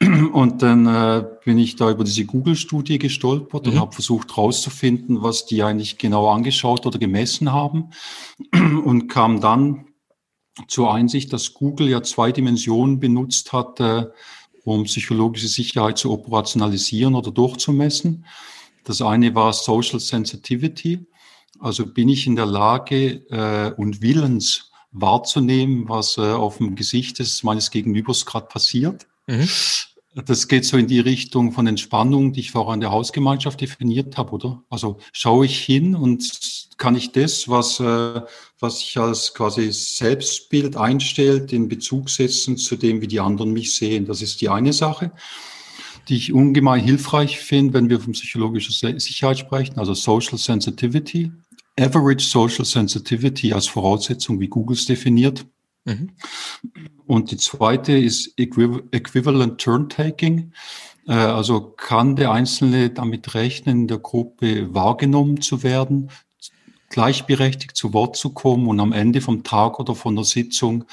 Und 0.33 0.63
dann 0.63 0.87
äh, 0.87 1.25
bin 1.45 1.59
ich 1.59 1.75
da 1.75 1.91
über 1.91 2.05
diese 2.05 2.25
Google-Studie 2.25 3.01
gestolpert 3.01 3.67
mhm. 3.67 3.73
und 3.73 3.81
habe 3.81 3.93
versucht 3.93 4.37
herauszufinden, 4.37 5.23
was 5.23 5.45
die 5.45 5.65
eigentlich 5.65 5.99
genau 5.99 6.29
angeschaut 6.29 6.87
oder 6.87 7.01
gemessen 7.01 7.53
haben. 7.53 7.91
Und 8.53 9.09
kam 9.09 9.41
dann 9.41 9.87
zur 10.69 10.95
Einsicht, 10.95 11.33
dass 11.33 11.53
Google 11.53 11.89
ja 11.89 12.03
zwei 12.05 12.31
Dimensionen 12.31 13.01
benutzt 13.01 13.53
hat, 13.53 13.81
äh, 13.81 14.07
um 14.63 14.85
psychologische 14.85 15.49
Sicherheit 15.49 15.99
zu 15.99 16.13
operationalisieren 16.13 17.17
oder 17.17 17.33
durchzumessen. 17.33 18.25
Das 18.85 19.03
eine 19.03 19.35
war 19.35 19.53
Social 19.53 19.99
Sensitivity. 19.99 21.07
Also 21.59 21.87
bin 21.87 22.09
ich 22.09 22.27
in 22.27 22.37
der 22.37 22.47
Lage 22.47 23.25
äh, 23.31 23.73
und 23.77 24.03
willens 24.03 24.73
wahrzunehmen, 24.93 25.89
was 25.89 26.19
äh, 26.19 26.21
auf 26.21 26.59
dem 26.59 26.75
Gesicht 26.75 27.19
des 27.19 27.43
meines 27.43 27.71
Gegenübers 27.71 28.27
gerade 28.27 28.47
passiert. 28.47 29.07
Mhm. 29.27 29.49
Das 30.15 30.47
geht 30.47 30.67
so 30.67 30.77
in 30.77 30.89
die 30.89 31.01
Richtung 31.01 31.53
von 31.53 31.67
Entspannung, 31.67 32.35
die 32.35 32.41
ich 32.41 32.51
vorher 32.51 32.75
in 32.75 32.81
der 32.81 32.91
Hausgemeinschaft 32.91 33.63
definiert 33.63 34.19
habe, 34.19 34.33
oder? 34.33 34.63
Also 34.69 34.99
schaue 35.13 35.47
ich 35.47 35.59
hin 35.59 35.95
und 35.95 36.23
kann 36.77 36.97
ich 36.97 37.13
das, 37.13 37.49
was, 37.49 37.81
äh, 37.81 38.21
was 38.59 38.81
sich 38.81 38.99
als 38.99 39.33
quasi 39.33 39.73
Selbstbild 39.73 40.77
einstellt, 40.77 41.53
in 41.53 41.69
Bezug 41.69 42.11
setzen 42.11 42.59
zu 42.59 42.77
dem, 42.77 43.01
wie 43.01 43.09
die 43.09 43.21
anderen 43.21 43.53
mich 43.53 43.75
sehen. 43.75 44.05
Das 44.05 44.21
ist 44.21 44.43
die 44.43 44.51
eine 44.51 44.75
Sache, 44.75 45.13
die 46.09 46.17
ich 46.17 46.33
ungemein 46.33 46.83
hilfreich 46.83 47.39
finde, 47.39 47.75
wenn 47.75 47.91
wir 47.91 48.01
von 48.01 48.13
psychologischer 48.13 48.73
Sicherheit 48.99 49.39
sprechen, 49.39 49.79
also 49.79 49.95
Social 49.95 50.39
Sensitivity. 50.39 51.31
Average 51.79 52.25
Social 52.25 52.65
Sensitivity 52.65 53.53
als 53.53 53.67
Voraussetzung, 53.67 54.41
wie 54.41 54.49
Google 54.49 54.77
es 54.77 54.85
definiert. 54.85 55.47
Mhm. 55.85 56.11
Und 57.07 57.31
die 57.31 57.37
zweite 57.37 57.93
ist 57.93 58.35
Equivalent 58.37 59.61
Turn 59.61 59.89
Taking. 59.89 60.53
Äh, 61.07 61.13
also 61.13 61.61
kann 61.61 62.17
der 62.17 62.33
Einzelne 62.33 62.91
damit 62.91 63.35
rechnen, 63.35 63.83
in 63.83 63.89
der 63.89 63.99
Gruppe 63.99 64.75
wahrgenommen 64.75 65.41
zu 65.41 65.63
werden, 65.63 66.11
gleichberechtigt 66.91 67.77
zu 67.77 67.93
Wort 67.95 68.17
zu 68.17 68.31
kommen 68.31 68.69
und 68.69 68.79
am 68.79 68.93
Ende 68.93 69.21
vom 69.21 69.43
Tag 69.43 69.81
oder 69.81 69.95
von 69.95 70.15
der 70.15 70.25
Sitzung 70.25 70.85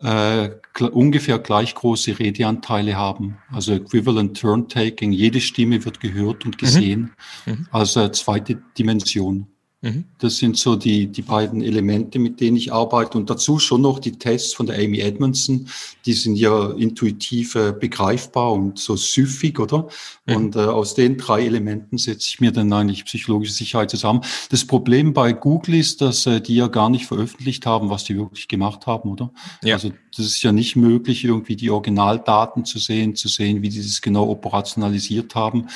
äh, 0.00 0.50
ungefähr 0.92 1.38
gleich 1.38 1.74
große 1.74 2.18
Redeanteile 2.18 2.96
haben. 2.96 3.38
Also 3.50 3.72
Equivalent 3.74 4.38
Turn 4.40 4.68
Taking. 4.68 5.12
Jede 5.12 5.40
Stimme 5.40 5.84
wird 5.84 6.00
gehört 6.00 6.44
und 6.44 6.58
gesehen 6.58 7.14
mhm. 7.46 7.52
Mhm. 7.52 7.66
als 7.72 7.96
äh, 7.96 8.12
zweite 8.12 8.62
Dimension. 8.78 9.48
Mhm. 9.80 10.06
Das 10.18 10.38
sind 10.38 10.56
so 10.56 10.74
die, 10.74 11.06
die 11.06 11.22
beiden 11.22 11.62
Elemente, 11.62 12.18
mit 12.18 12.40
denen 12.40 12.56
ich 12.56 12.72
arbeite. 12.72 13.16
Und 13.16 13.30
dazu 13.30 13.60
schon 13.60 13.82
noch 13.82 14.00
die 14.00 14.18
Tests 14.18 14.52
von 14.52 14.66
der 14.66 14.76
Amy 14.76 14.98
Edmondson. 14.98 15.68
Die 16.04 16.14
sind 16.14 16.34
ja 16.34 16.72
intuitiv 16.72 17.54
äh, 17.54 17.72
begreifbar 17.72 18.52
und 18.52 18.80
so 18.80 18.96
süffig, 18.96 19.60
oder? 19.60 19.88
Mhm. 20.26 20.36
Und 20.36 20.56
äh, 20.56 20.60
aus 20.60 20.94
den 20.94 21.16
drei 21.16 21.46
Elementen 21.46 21.96
setze 21.96 22.26
ich 22.28 22.40
mir 22.40 22.50
dann 22.50 22.72
eigentlich 22.72 23.04
psychologische 23.04 23.52
Sicherheit 23.52 23.90
zusammen. 23.90 24.22
Das 24.50 24.64
Problem 24.64 25.12
bei 25.12 25.32
Google 25.32 25.76
ist, 25.76 26.00
dass 26.00 26.26
äh, 26.26 26.40
die 26.40 26.56
ja 26.56 26.66
gar 26.66 26.90
nicht 26.90 27.06
veröffentlicht 27.06 27.64
haben, 27.64 27.88
was 27.88 28.02
die 28.02 28.16
wirklich 28.16 28.48
gemacht 28.48 28.86
haben, 28.88 29.08
oder? 29.08 29.30
Ja. 29.62 29.74
Also 29.76 29.92
das 30.16 30.26
ist 30.26 30.42
ja 30.42 30.50
nicht 30.50 30.74
möglich, 30.74 31.24
irgendwie 31.24 31.54
die 31.54 31.70
Originaldaten 31.70 32.64
zu 32.64 32.80
sehen, 32.80 33.14
zu 33.14 33.28
sehen, 33.28 33.62
wie 33.62 33.68
die 33.68 33.80
das 33.80 34.00
genau 34.00 34.28
operationalisiert 34.28 35.36
haben. 35.36 35.66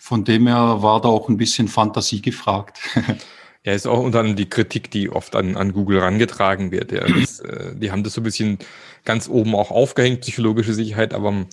Von 0.00 0.24
dem 0.24 0.48
her 0.48 0.82
war 0.82 1.00
da 1.00 1.08
auch 1.08 1.28
ein 1.28 1.36
bisschen 1.36 1.68
Fantasie 1.68 2.20
gefragt. 2.20 2.80
Ja, 3.64 3.72
ist 3.72 3.86
auch 3.86 4.00
unter 4.00 4.20
anderem 4.20 4.36
die 4.36 4.48
Kritik, 4.48 4.90
die 4.90 5.08
oft 5.08 5.36
an, 5.36 5.56
an 5.56 5.72
Google 5.72 6.00
rangetragen 6.00 6.72
wird. 6.72 6.90
Ja. 6.90 7.06
Das, 7.06 7.38
äh, 7.40 7.76
die 7.76 7.92
haben 7.92 8.02
das 8.02 8.14
so 8.14 8.20
ein 8.20 8.24
bisschen 8.24 8.58
ganz 9.04 9.28
oben 9.28 9.54
auch 9.54 9.70
aufgehängt, 9.70 10.22
psychologische 10.22 10.74
Sicherheit, 10.74 11.14
aber 11.14 11.46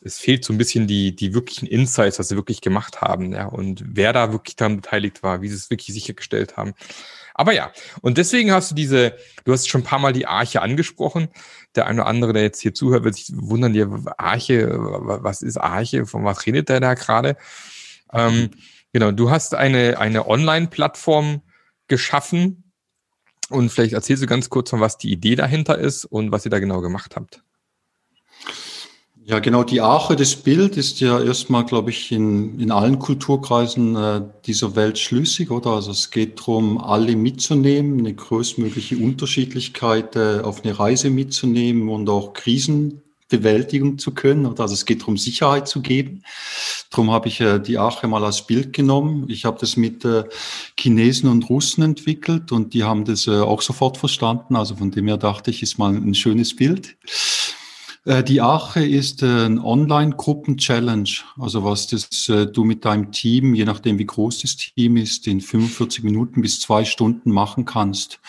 es 0.00 0.18
fehlt 0.18 0.44
so 0.44 0.52
ein 0.52 0.58
bisschen 0.58 0.88
die, 0.88 1.14
die 1.14 1.34
wirklichen 1.34 1.66
Insights, 1.66 2.18
was 2.18 2.28
sie 2.28 2.36
wirklich 2.36 2.60
gemacht 2.60 3.00
haben, 3.00 3.32
ja, 3.32 3.46
und 3.46 3.84
wer 3.86 4.12
da 4.12 4.32
wirklich 4.32 4.56
daran 4.56 4.76
beteiligt 4.76 5.22
war, 5.22 5.42
wie 5.42 5.48
sie 5.48 5.54
es 5.54 5.70
wirklich 5.70 5.94
sichergestellt 5.94 6.56
haben. 6.56 6.74
Aber 7.34 7.52
ja, 7.52 7.72
und 8.02 8.18
deswegen 8.18 8.52
hast 8.52 8.72
du 8.72 8.74
diese, 8.74 9.16
du 9.44 9.52
hast 9.52 9.68
schon 9.68 9.82
ein 9.82 9.84
paar 9.84 9.98
Mal 9.98 10.12
die 10.12 10.26
Arche 10.26 10.60
angesprochen. 10.60 11.28
Der 11.76 11.86
eine 11.86 12.02
oder 12.02 12.08
andere, 12.10 12.32
der 12.32 12.42
jetzt 12.42 12.60
hier 12.60 12.74
zuhört, 12.74 13.04
wird 13.04 13.14
sich 13.14 13.30
wundern, 13.34 13.74
ja, 13.74 13.86
Arche, 14.18 14.68
was 14.72 15.42
ist 15.42 15.56
Arche, 15.56 16.04
von 16.06 16.24
was 16.24 16.44
redet 16.44 16.68
der 16.68 16.80
da 16.80 16.94
gerade? 16.94 17.36
Ähm, 18.12 18.50
genau, 18.92 19.12
du 19.12 19.30
hast 19.30 19.54
eine, 19.54 19.98
eine 19.98 20.26
Online-Plattform 20.26 21.42
geschaffen. 21.92 22.72
Und 23.50 23.70
vielleicht 23.70 23.92
erzählst 23.92 24.22
du 24.22 24.26
ganz 24.26 24.48
kurz 24.48 24.72
was 24.72 24.96
die 24.96 25.12
Idee 25.12 25.36
dahinter 25.36 25.76
ist 25.76 26.06
und 26.06 26.32
was 26.32 26.46
ihr 26.46 26.50
da 26.50 26.58
genau 26.58 26.80
gemacht 26.80 27.16
habt. 27.16 27.42
Ja, 29.24 29.40
genau. 29.40 29.62
Die 29.62 29.82
Arche 29.82 30.16
des 30.16 30.36
Bild 30.36 30.78
ist 30.78 31.00
ja 31.00 31.20
erstmal, 31.20 31.66
glaube 31.66 31.90
ich, 31.90 32.10
in, 32.10 32.58
in 32.58 32.72
allen 32.72 32.98
Kulturkreisen 32.98 33.94
äh, 33.94 34.22
dieser 34.46 34.74
Welt 34.74 34.98
schlüssig, 34.98 35.50
oder? 35.50 35.70
Also 35.72 35.90
es 35.90 36.10
geht 36.10 36.40
darum, 36.40 36.78
alle 36.78 37.14
mitzunehmen, 37.14 37.98
eine 37.98 38.14
größtmögliche 38.14 38.96
Unterschiedlichkeit 38.96 40.16
äh, 40.16 40.40
auf 40.40 40.64
eine 40.64 40.78
Reise 40.78 41.10
mitzunehmen 41.10 41.90
und 41.90 42.08
auch 42.08 42.32
Krisen 42.32 43.02
bewältigen 43.32 43.98
zu 43.98 44.12
können. 44.12 44.46
Also 44.46 44.74
es 44.74 44.84
geht 44.84 45.00
darum, 45.00 45.16
Sicherheit 45.16 45.66
zu 45.66 45.80
geben. 45.80 46.22
Darum 46.90 47.10
habe 47.10 47.28
ich 47.28 47.40
äh, 47.40 47.58
die 47.58 47.78
Ache 47.78 48.06
mal 48.06 48.24
als 48.24 48.46
Bild 48.46 48.72
genommen. 48.72 49.26
Ich 49.28 49.44
habe 49.46 49.58
das 49.58 49.76
mit 49.76 50.04
äh, 50.04 50.24
Chinesen 50.78 51.30
und 51.30 51.48
Russen 51.48 51.82
entwickelt 51.82 52.52
und 52.52 52.74
die 52.74 52.84
haben 52.84 53.04
das 53.04 53.26
äh, 53.26 53.40
auch 53.40 53.62
sofort 53.62 53.96
verstanden. 53.96 54.54
Also 54.54 54.76
von 54.76 54.90
dem 54.90 55.08
her 55.08 55.16
dachte 55.16 55.50
ich, 55.50 55.62
ist 55.62 55.78
mal 55.78 55.94
ein 55.94 56.14
schönes 56.14 56.54
Bild. 56.54 56.96
Äh, 58.04 58.22
die 58.22 58.42
Ache 58.42 58.84
ist 58.84 59.22
äh, 59.22 59.46
ein 59.46 59.58
Online-Gruppen-Challenge, 59.58 61.10
also 61.40 61.64
was 61.64 61.86
das 61.86 62.28
äh, 62.28 62.46
du 62.46 62.64
mit 62.64 62.84
deinem 62.84 63.12
Team, 63.12 63.54
je 63.54 63.64
nachdem 63.64 63.98
wie 63.98 64.06
groß 64.06 64.40
das 64.40 64.56
Team 64.56 64.98
ist, 64.98 65.26
in 65.26 65.40
45 65.40 66.04
Minuten 66.04 66.42
bis 66.42 66.60
zwei 66.60 66.84
Stunden 66.84 67.30
machen 67.30 67.64
kannst 67.64 68.20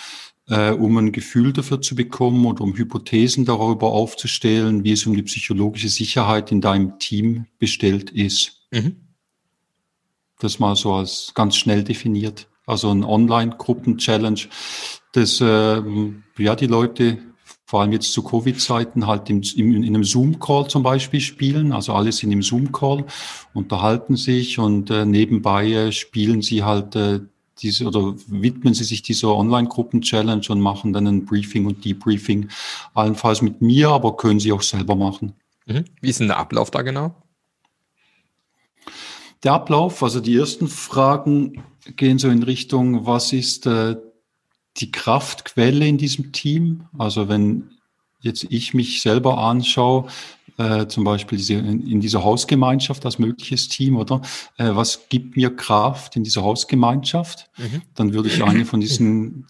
äh, 0.48 0.72
um 0.72 0.98
ein 0.98 1.12
Gefühl 1.12 1.54
dafür 1.54 1.82
zu 1.82 1.96
bekommen 1.96 2.46
oder 2.46 2.62
um 2.62 2.76
Hypothesen 2.76 3.46
darüber 3.46 3.92
aufzustellen, 3.92 4.84
wie 4.84 4.92
es 4.92 5.06
um 5.06 5.16
die 5.16 5.24
psychologische 5.24 5.90
Sicherheit 5.90 6.52
in 6.52 6.62
deinem 6.62 7.00
Team 7.00 7.46
bestellt 7.60 8.10
ist. 8.10 8.68
Mhm. 8.72 8.98
Das 10.40 10.60
mal 10.60 10.76
so 10.76 10.94
als 10.94 11.32
ganz 11.34 11.56
schnell 11.56 11.84
definiert. 11.84 12.50
Also 12.66 12.90
ein 12.92 13.04
Online-Gruppen-Challenge, 13.04 14.42
das 15.14 15.42
äh, 15.42 15.82
ja 16.38 16.56
die 16.56 16.68
Leute 16.68 17.20
vor 17.66 17.82
allem 17.82 17.92
jetzt 17.92 18.14
zu 18.14 18.22
Covid-Zeiten 18.22 19.08
halt 19.08 19.32
im, 19.32 19.42
im, 19.56 19.74
in 19.74 19.96
einem 19.96 20.04
Zoom-Call 20.04 20.68
zum 20.68 20.84
Beispiel 20.84 21.20
spielen. 21.20 21.72
Also 21.72 21.94
alle 21.94 22.12
sind 22.12 22.32
im 22.32 22.44
Zoom-Call, 22.44 23.06
unterhalten 23.54 24.16
sich 24.16 24.60
und 24.60 24.92
äh, 24.92 25.06
nebenbei 25.06 25.72
äh, 25.72 25.92
spielen 25.92 26.44
sie 26.44 26.64
halt 26.64 26.96
äh, 26.96 27.22
diese 27.60 27.86
oder 27.86 28.16
widmen 28.28 28.74
Sie 28.74 28.84
sich 28.84 29.02
dieser 29.02 29.36
Online-Gruppen-Challenge 29.36 30.46
und 30.50 30.60
machen 30.60 30.94
dann 30.94 31.08
ein 31.08 31.26
Briefing 31.26 31.66
und 31.66 31.86
Debriefing, 31.86 32.50
allenfalls 32.94 33.42
mit 33.42 33.62
mir, 33.62 33.90
aber 33.90 34.16
können 34.18 34.40
Sie 34.40 34.52
auch 34.52 34.62
selber 34.62 34.96
machen. 34.96 35.34
Mhm. 35.66 35.86
Wie 36.02 36.10
ist 36.10 36.20
denn 36.20 36.28
der 36.28 36.38
Ablauf 36.38 36.72
da 36.72 36.82
genau? 36.82 37.16
Der 39.44 39.54
Ablauf, 39.54 40.02
also 40.02 40.20
die 40.20 40.36
ersten 40.36 40.68
Fragen 40.68 41.64
gehen 41.96 42.18
so 42.18 42.30
in 42.30 42.44
Richtung, 42.44 43.06
was 43.06 43.34
ist 43.34 43.66
äh, 43.66 43.98
die 44.78 44.92
Kraftquelle 44.92 45.86
in 45.86 45.98
diesem 45.98 46.32
Team? 46.32 46.86
Also 46.98 47.28
wenn 47.28 47.70
jetzt 48.22 48.46
ich 48.50 48.74
mich 48.74 49.02
selber 49.02 49.38
anschaue, 49.38 50.08
äh, 50.58 50.88
zum 50.88 51.04
Beispiel 51.04 51.38
diese, 51.38 51.56
in, 51.56 51.88
in, 51.88 52.00
dieser 52.00 52.24
Hausgemeinschaft 52.24 53.06
als 53.06 53.20
mögliches 53.20 53.68
Team, 53.70 53.98
oder? 53.98 54.22
Äh, 54.58 54.70
was 54.74 55.08
gibt 55.10 55.36
mir 55.36 55.56
Kraft 55.56 56.16
in 56.16 56.24
dieser 56.24 56.44
Hausgemeinschaft? 56.44 57.50
Mhm. 57.58 57.82
Dann 57.96 58.14
würde 58.14 58.30
ich 58.30 58.44
eine 58.44 58.66
von 58.66 58.80
diesen 58.80 59.48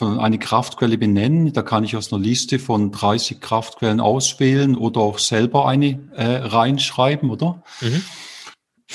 von 0.00 0.18
eine 0.18 0.38
Kraftquelle 0.38 0.96
benennen. 0.96 1.52
Da 1.52 1.60
kann 1.60 1.84
ich 1.84 1.94
aus 1.94 2.10
einer 2.10 2.22
Liste 2.22 2.58
von 2.58 2.90
30 2.90 3.38
Kraftquellen 3.40 4.00
auswählen 4.00 4.74
oder 4.74 5.00
auch 5.00 5.18
selber 5.18 5.68
eine 5.68 6.00
äh, 6.14 6.36
reinschreiben, 6.36 7.28
oder? 7.28 7.62
Mhm. 7.82 8.02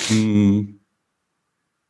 Hm, 0.08 0.80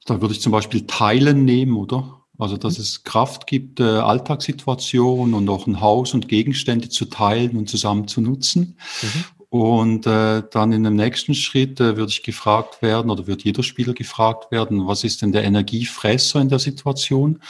da 0.04 0.20
würde 0.20 0.34
ich 0.34 0.42
zum 0.42 0.52
Beispiel 0.52 0.86
Teilen 0.86 1.46
nehmen, 1.46 1.76
oder? 1.76 2.25
Also, 2.38 2.56
dass 2.56 2.78
es 2.78 3.04
Kraft 3.04 3.46
gibt, 3.46 3.80
äh, 3.80 3.84
Alltagssituationen 3.84 5.34
und 5.34 5.48
auch 5.48 5.66
ein 5.66 5.80
Haus 5.80 6.12
und 6.12 6.28
Gegenstände 6.28 6.88
zu 6.88 7.06
teilen 7.06 7.56
und 7.56 7.70
zusammen 7.70 8.08
zu 8.08 8.20
nutzen. 8.20 8.76
Mhm. 9.02 9.24
Und 9.48 10.06
äh, 10.06 10.42
dann 10.50 10.72
in 10.72 10.84
dem 10.84 10.96
nächsten 10.96 11.34
Schritt 11.34 11.80
äh, 11.80 11.96
würde 11.96 12.10
ich 12.10 12.22
gefragt 12.22 12.82
werden 12.82 13.10
oder 13.10 13.26
wird 13.26 13.44
jeder 13.44 13.62
Spieler 13.62 13.94
gefragt 13.94 14.50
werden, 14.50 14.86
was 14.86 15.04
ist 15.04 15.22
denn 15.22 15.32
der 15.32 15.44
Energiefresser 15.44 16.40
in 16.40 16.48
der 16.48 16.58
Situation? 16.58 17.40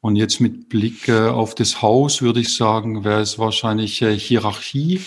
Und 0.00 0.16
jetzt 0.16 0.40
mit 0.40 0.68
Blick 0.68 1.08
äh, 1.08 1.28
auf 1.28 1.54
das 1.54 1.80
Haus 1.80 2.22
würde 2.22 2.40
ich 2.40 2.54
sagen, 2.54 3.04
wäre 3.04 3.20
es 3.20 3.38
wahrscheinlich 3.38 4.02
äh, 4.02 4.16
Hierarchie. 4.16 5.00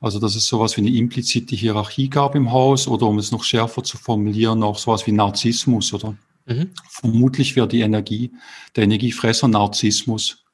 Also 0.00 0.18
dass 0.18 0.34
es 0.34 0.46
sowas 0.46 0.76
wie 0.76 0.80
eine 0.80 0.90
implizite 0.90 1.54
Hierarchie 1.54 2.10
gab 2.10 2.34
im 2.34 2.50
Haus 2.50 2.88
oder 2.88 3.06
um 3.06 3.18
es 3.18 3.30
noch 3.30 3.44
schärfer 3.44 3.84
zu 3.84 3.96
formulieren, 3.96 4.64
auch 4.64 4.78
sowas 4.78 5.06
wie 5.06 5.12
Narzissmus, 5.12 5.92
oder? 5.92 6.16
Mhm. 6.46 6.70
Vermutlich 6.88 7.56
wäre 7.56 7.68
die 7.68 7.80
Energie, 7.80 8.32
der 8.76 8.84
Energiefresser 8.84 9.48
Narzissmus. 9.48 10.44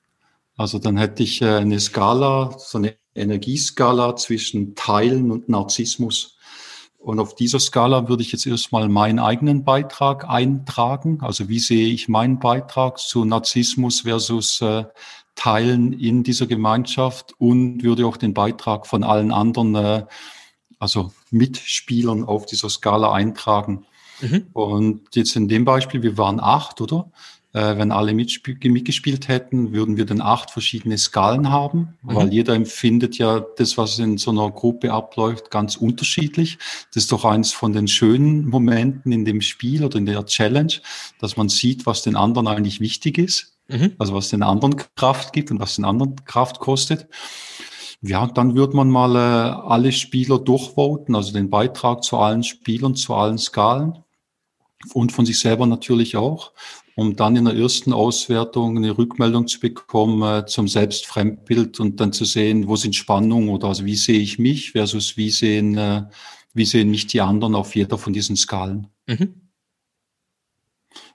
Also 0.56 0.78
dann 0.78 0.96
hätte 0.96 1.22
ich 1.22 1.40
äh, 1.40 1.56
eine 1.56 1.78
Skala, 1.80 2.56
so 2.58 2.78
eine 2.78 2.96
Energieskala 3.14 4.16
zwischen 4.16 4.74
Teilen 4.74 5.30
und 5.30 5.48
Narzissmus. 5.48 6.36
Und 6.98 7.20
auf 7.20 7.36
dieser 7.36 7.60
Skala 7.60 8.08
würde 8.08 8.22
ich 8.22 8.32
jetzt 8.32 8.46
erstmal 8.46 8.88
meinen 8.88 9.20
eigenen 9.20 9.64
Beitrag 9.64 10.28
eintragen. 10.28 11.20
Also 11.20 11.48
wie 11.48 11.60
sehe 11.60 11.88
ich 11.88 12.08
meinen 12.08 12.40
Beitrag 12.40 12.98
zu 12.98 13.24
Narzissmus 13.24 14.00
versus 14.00 14.60
äh, 14.60 14.84
Teilen 15.36 15.92
in 15.92 16.24
dieser 16.24 16.46
Gemeinschaft 16.46 17.34
und 17.38 17.84
würde 17.84 18.04
auch 18.06 18.16
den 18.16 18.34
Beitrag 18.34 18.88
von 18.88 19.04
allen 19.04 19.30
anderen, 19.30 19.76
äh, 19.76 20.06
also 20.80 21.12
Mitspielern 21.30 22.24
auf 22.24 22.46
dieser 22.46 22.68
Skala 22.68 23.12
eintragen. 23.12 23.86
Mhm. 24.20 24.46
Und 24.52 25.14
jetzt 25.14 25.36
in 25.36 25.48
dem 25.48 25.64
Beispiel, 25.64 26.02
wir 26.02 26.18
waren 26.18 26.40
acht, 26.40 26.80
oder? 26.80 27.10
Äh, 27.54 27.78
wenn 27.78 27.92
alle 27.92 28.12
mitgespielt 28.12 29.28
hätten, 29.28 29.72
würden 29.72 29.96
wir 29.96 30.04
dann 30.04 30.20
acht 30.20 30.50
verschiedene 30.50 30.98
Skalen 30.98 31.50
haben, 31.50 31.96
mhm. 32.02 32.14
weil 32.14 32.32
jeder 32.32 32.54
empfindet 32.54 33.16
ja 33.16 33.40
das, 33.56 33.78
was 33.78 33.98
in 33.98 34.18
so 34.18 34.30
einer 34.30 34.50
Gruppe 34.50 34.92
abläuft, 34.92 35.50
ganz 35.50 35.76
unterschiedlich. 35.76 36.58
Das 36.92 37.04
ist 37.04 37.12
doch 37.12 37.24
eins 37.24 37.52
von 37.52 37.72
den 37.72 37.88
schönen 37.88 38.46
Momenten 38.46 39.12
in 39.12 39.24
dem 39.24 39.40
Spiel 39.40 39.82
oder 39.82 39.96
in 39.96 40.04
der 40.04 40.26
Challenge, 40.26 40.74
dass 41.20 41.38
man 41.38 41.48
sieht, 41.48 41.86
was 41.86 42.02
den 42.02 42.16
anderen 42.16 42.48
eigentlich 42.48 42.80
wichtig 42.80 43.16
ist, 43.16 43.54
mhm. 43.68 43.92
also 43.98 44.12
was 44.12 44.28
den 44.28 44.42
anderen 44.42 44.76
Kraft 44.96 45.32
gibt 45.32 45.50
und 45.50 45.58
was 45.58 45.76
den 45.76 45.86
anderen 45.86 46.16
Kraft 46.26 46.58
kostet. 46.58 47.08
Ja, 48.02 48.26
dann 48.26 48.56
würde 48.56 48.76
man 48.76 48.90
mal 48.90 49.16
äh, 49.16 49.18
alle 49.18 49.90
Spieler 49.90 50.38
durchvoten, 50.38 51.16
also 51.16 51.32
den 51.32 51.48
Beitrag 51.48 52.04
zu 52.04 52.18
allen 52.18 52.44
Spielern, 52.44 52.94
zu 52.94 53.14
allen 53.14 53.38
Skalen 53.38 54.04
und 54.94 55.12
von 55.12 55.26
sich 55.26 55.38
selber 55.38 55.66
natürlich 55.66 56.16
auch, 56.16 56.52
um 56.94 57.16
dann 57.16 57.36
in 57.36 57.44
der 57.44 57.54
ersten 57.54 57.92
Auswertung 57.92 58.76
eine 58.76 58.96
Rückmeldung 58.96 59.46
zu 59.46 59.60
bekommen 59.60 60.22
äh, 60.22 60.46
zum 60.46 60.68
Selbstfremdbild 60.68 61.80
und 61.80 62.00
dann 62.00 62.12
zu 62.12 62.24
sehen, 62.24 62.68
wo 62.68 62.76
sind 62.76 62.94
Spannungen 62.94 63.48
oder 63.50 63.68
also 63.68 63.84
wie 63.84 63.96
sehe 63.96 64.20
ich 64.20 64.38
mich 64.38 64.72
versus 64.72 65.16
wie 65.16 65.30
sehen, 65.30 65.76
äh, 65.76 66.04
wie 66.54 66.64
sehen 66.64 66.90
mich 66.90 67.06
die 67.06 67.20
anderen 67.20 67.54
auf 67.54 67.74
jeder 67.74 67.98
von 67.98 68.12
diesen 68.12 68.36
Skalen. 68.36 68.88
Mhm. 69.06 69.48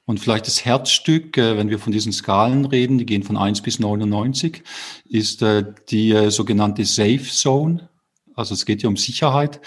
Und 0.05 0.19
vielleicht 0.19 0.47
das 0.47 0.65
Herzstück, 0.65 1.37
äh, 1.37 1.57
wenn 1.57 1.69
wir 1.69 1.79
von 1.79 1.93
diesen 1.93 2.11
Skalen 2.11 2.65
reden, 2.65 2.97
die 2.97 3.05
gehen 3.05 3.23
von 3.23 3.37
1 3.37 3.61
bis 3.61 3.79
99, 3.79 4.61
ist 5.05 5.41
äh, 5.41 5.63
die 5.89 6.11
äh, 6.11 6.29
sogenannte 6.29 6.85
Safe 6.85 7.23
Zone. 7.23 7.89
Also 8.35 8.53
es 8.53 8.65
geht 8.65 8.83
ja 8.83 8.89
um 8.89 8.97
Sicherheit. 8.97 9.61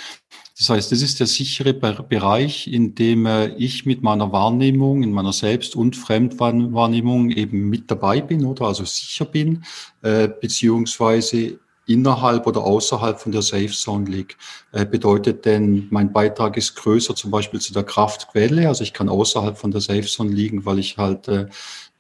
Das 0.59 0.71
heißt, 0.71 0.91
das 0.91 1.03
ist 1.03 1.21
der 1.21 1.27
sichere 1.27 1.75
Bereich, 1.75 2.67
in 2.67 2.95
dem 2.95 3.27
äh, 3.27 3.49
ich 3.57 3.85
mit 3.85 4.03
meiner 4.03 4.33
Wahrnehmung, 4.33 5.03
in 5.03 5.13
meiner 5.13 5.35
Selbst- 5.35 5.77
und 5.77 5.97
Fremdwahrnehmung 5.97 7.31
eben 7.31 7.69
mit 7.69 7.91
dabei 7.91 8.23
bin 8.23 8.45
oder 8.47 8.65
also 8.65 8.85
sicher 8.87 9.27
bin, 9.27 9.65
äh, 10.01 10.29
beziehungsweise 10.29 11.59
innerhalb 11.87 12.47
oder 12.47 12.65
außerhalb 12.65 13.21
von 13.21 13.33
der 13.33 13.43
Safe 13.43 13.69
Zone 13.69 14.11
liege. 14.11 14.35
Äh, 14.73 14.87
bedeutet 14.87 15.45
denn, 15.45 15.89
mein 15.91 16.11
Beitrag 16.11 16.57
ist 16.57 16.75
größer 16.75 17.15
zum 17.15 17.31
Beispiel 17.31 17.61
zu 17.61 17.75
der 17.75 17.85
Kraftquelle, 17.85 18.67
also 18.67 18.83
ich 18.83 18.95
kann 18.95 19.11
außerhalb 19.11 19.59
von 19.59 19.73
der 19.73 19.83
Safe 19.83 20.07
Zone 20.07 20.31
liegen, 20.31 20.65
weil 20.65 20.79
ich 20.79 20.97
halt 20.97 21.29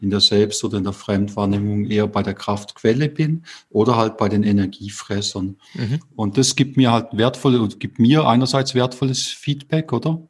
in 0.00 0.10
der 0.10 0.20
Selbst- 0.20 0.62
oder 0.64 0.78
in 0.78 0.84
der 0.84 0.92
Fremdwahrnehmung 0.92 1.86
eher 1.86 2.06
bei 2.06 2.22
der 2.22 2.34
Kraftquelle 2.34 3.08
bin 3.08 3.44
oder 3.70 3.96
halt 3.96 4.16
bei 4.16 4.28
den 4.28 4.42
Energiefressern. 4.42 5.56
Mhm. 5.74 6.00
Und 6.14 6.36
das 6.36 6.56
gibt 6.56 6.76
mir 6.76 6.92
halt 6.92 7.08
wertvolle 7.12 7.60
und 7.60 7.80
gibt 7.80 7.98
mir 7.98 8.26
einerseits 8.26 8.74
wertvolles 8.74 9.22
Feedback, 9.22 9.92
oder? 9.92 10.20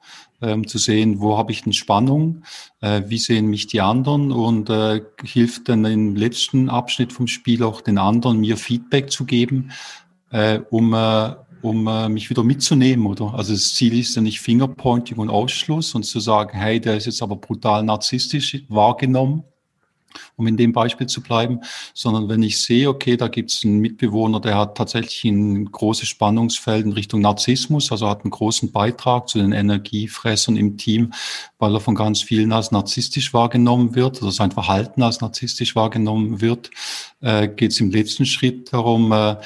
Ähm, 0.42 0.66
zu 0.66 0.76
sehen, 0.76 1.20
wo 1.20 1.38
habe 1.38 1.50
ich 1.50 1.62
denn 1.62 1.72
Spannung, 1.72 2.42
äh, 2.82 3.02
wie 3.06 3.18
sehen 3.18 3.46
mich 3.46 3.68
die 3.68 3.80
anderen 3.80 4.32
und 4.32 4.68
äh, 4.68 5.00
hilft 5.24 5.70
dann 5.70 5.84
im 5.86 6.14
letzten 6.14 6.68
Abschnitt 6.68 7.14
vom 7.14 7.26
Spiel 7.26 7.62
auch 7.62 7.80
den 7.80 7.96
anderen, 7.96 8.40
mir 8.40 8.58
Feedback 8.58 9.10
zu 9.10 9.24
geben, 9.24 9.72
äh, 10.30 10.60
um 10.68 10.92
äh, 10.92 11.34
um 11.62 11.86
äh, 11.86 12.08
mich 12.08 12.30
wieder 12.30 12.44
mitzunehmen, 12.44 13.06
oder? 13.06 13.34
Also 13.34 13.52
das 13.52 13.74
Ziel 13.74 13.98
ist 13.98 14.14
ja 14.14 14.22
nicht 14.22 14.40
Fingerpointing 14.40 15.18
und 15.18 15.30
Ausschluss 15.30 15.94
und 15.94 16.04
zu 16.04 16.20
sagen, 16.20 16.56
hey, 16.56 16.80
der 16.80 16.96
ist 16.96 17.06
jetzt 17.06 17.22
aber 17.22 17.36
brutal 17.36 17.82
narzisstisch 17.82 18.62
wahrgenommen, 18.68 19.42
um 20.36 20.46
in 20.46 20.56
dem 20.56 20.72
Beispiel 20.72 21.06
zu 21.06 21.20
bleiben, 21.20 21.60
sondern 21.94 22.28
wenn 22.28 22.42
ich 22.42 22.62
sehe, 22.62 22.88
okay, 22.88 23.16
da 23.16 23.28
gibt 23.28 23.50
es 23.50 23.64
einen 23.64 23.78
Mitbewohner, 23.78 24.40
der 24.40 24.56
hat 24.56 24.76
tatsächlich 24.76 25.24
ein 25.24 25.70
großes 25.70 26.08
Spannungsfeld 26.08 26.84
in 26.84 26.92
Richtung 26.92 27.20
Narzissmus, 27.20 27.90
also 27.92 28.08
hat 28.08 28.24
einen 28.24 28.30
großen 28.30 28.72
Beitrag 28.72 29.28
zu 29.28 29.38
den 29.38 29.52
Energiefressern 29.52 30.56
im 30.56 30.76
Team, 30.76 31.12
weil 31.58 31.74
er 31.74 31.80
von 31.80 31.94
ganz 31.94 32.22
vielen 32.22 32.52
als 32.52 32.70
narzisstisch 32.70 33.32
wahrgenommen 33.32 33.94
wird, 33.94 34.22
oder 34.22 34.32
sein 34.32 34.52
Verhalten 34.52 35.02
als 35.02 35.20
narzisstisch 35.20 35.76
wahrgenommen 35.76 36.40
wird, 36.40 36.70
äh, 37.20 37.48
geht 37.48 37.72
es 37.72 37.80
im 37.80 37.90
letzten 37.90 38.26
Schritt 38.26 38.72
darum, 38.72 39.12
äh, 39.12 39.36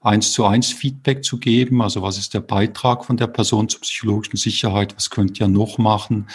eins 0.00 0.32
zu 0.32 0.44
eins 0.44 0.72
Feedback 0.72 1.24
zu 1.24 1.38
geben. 1.38 1.82
Also 1.82 2.02
was 2.02 2.18
ist 2.18 2.34
der 2.34 2.40
Beitrag 2.40 3.04
von 3.04 3.16
der 3.16 3.26
Person 3.26 3.68
zur 3.68 3.80
psychologischen 3.80 4.36
Sicherheit? 4.36 4.96
Was 4.96 5.10
könnt 5.10 5.38
ihr 5.40 5.48
noch 5.48 5.78
machen? 5.78 6.26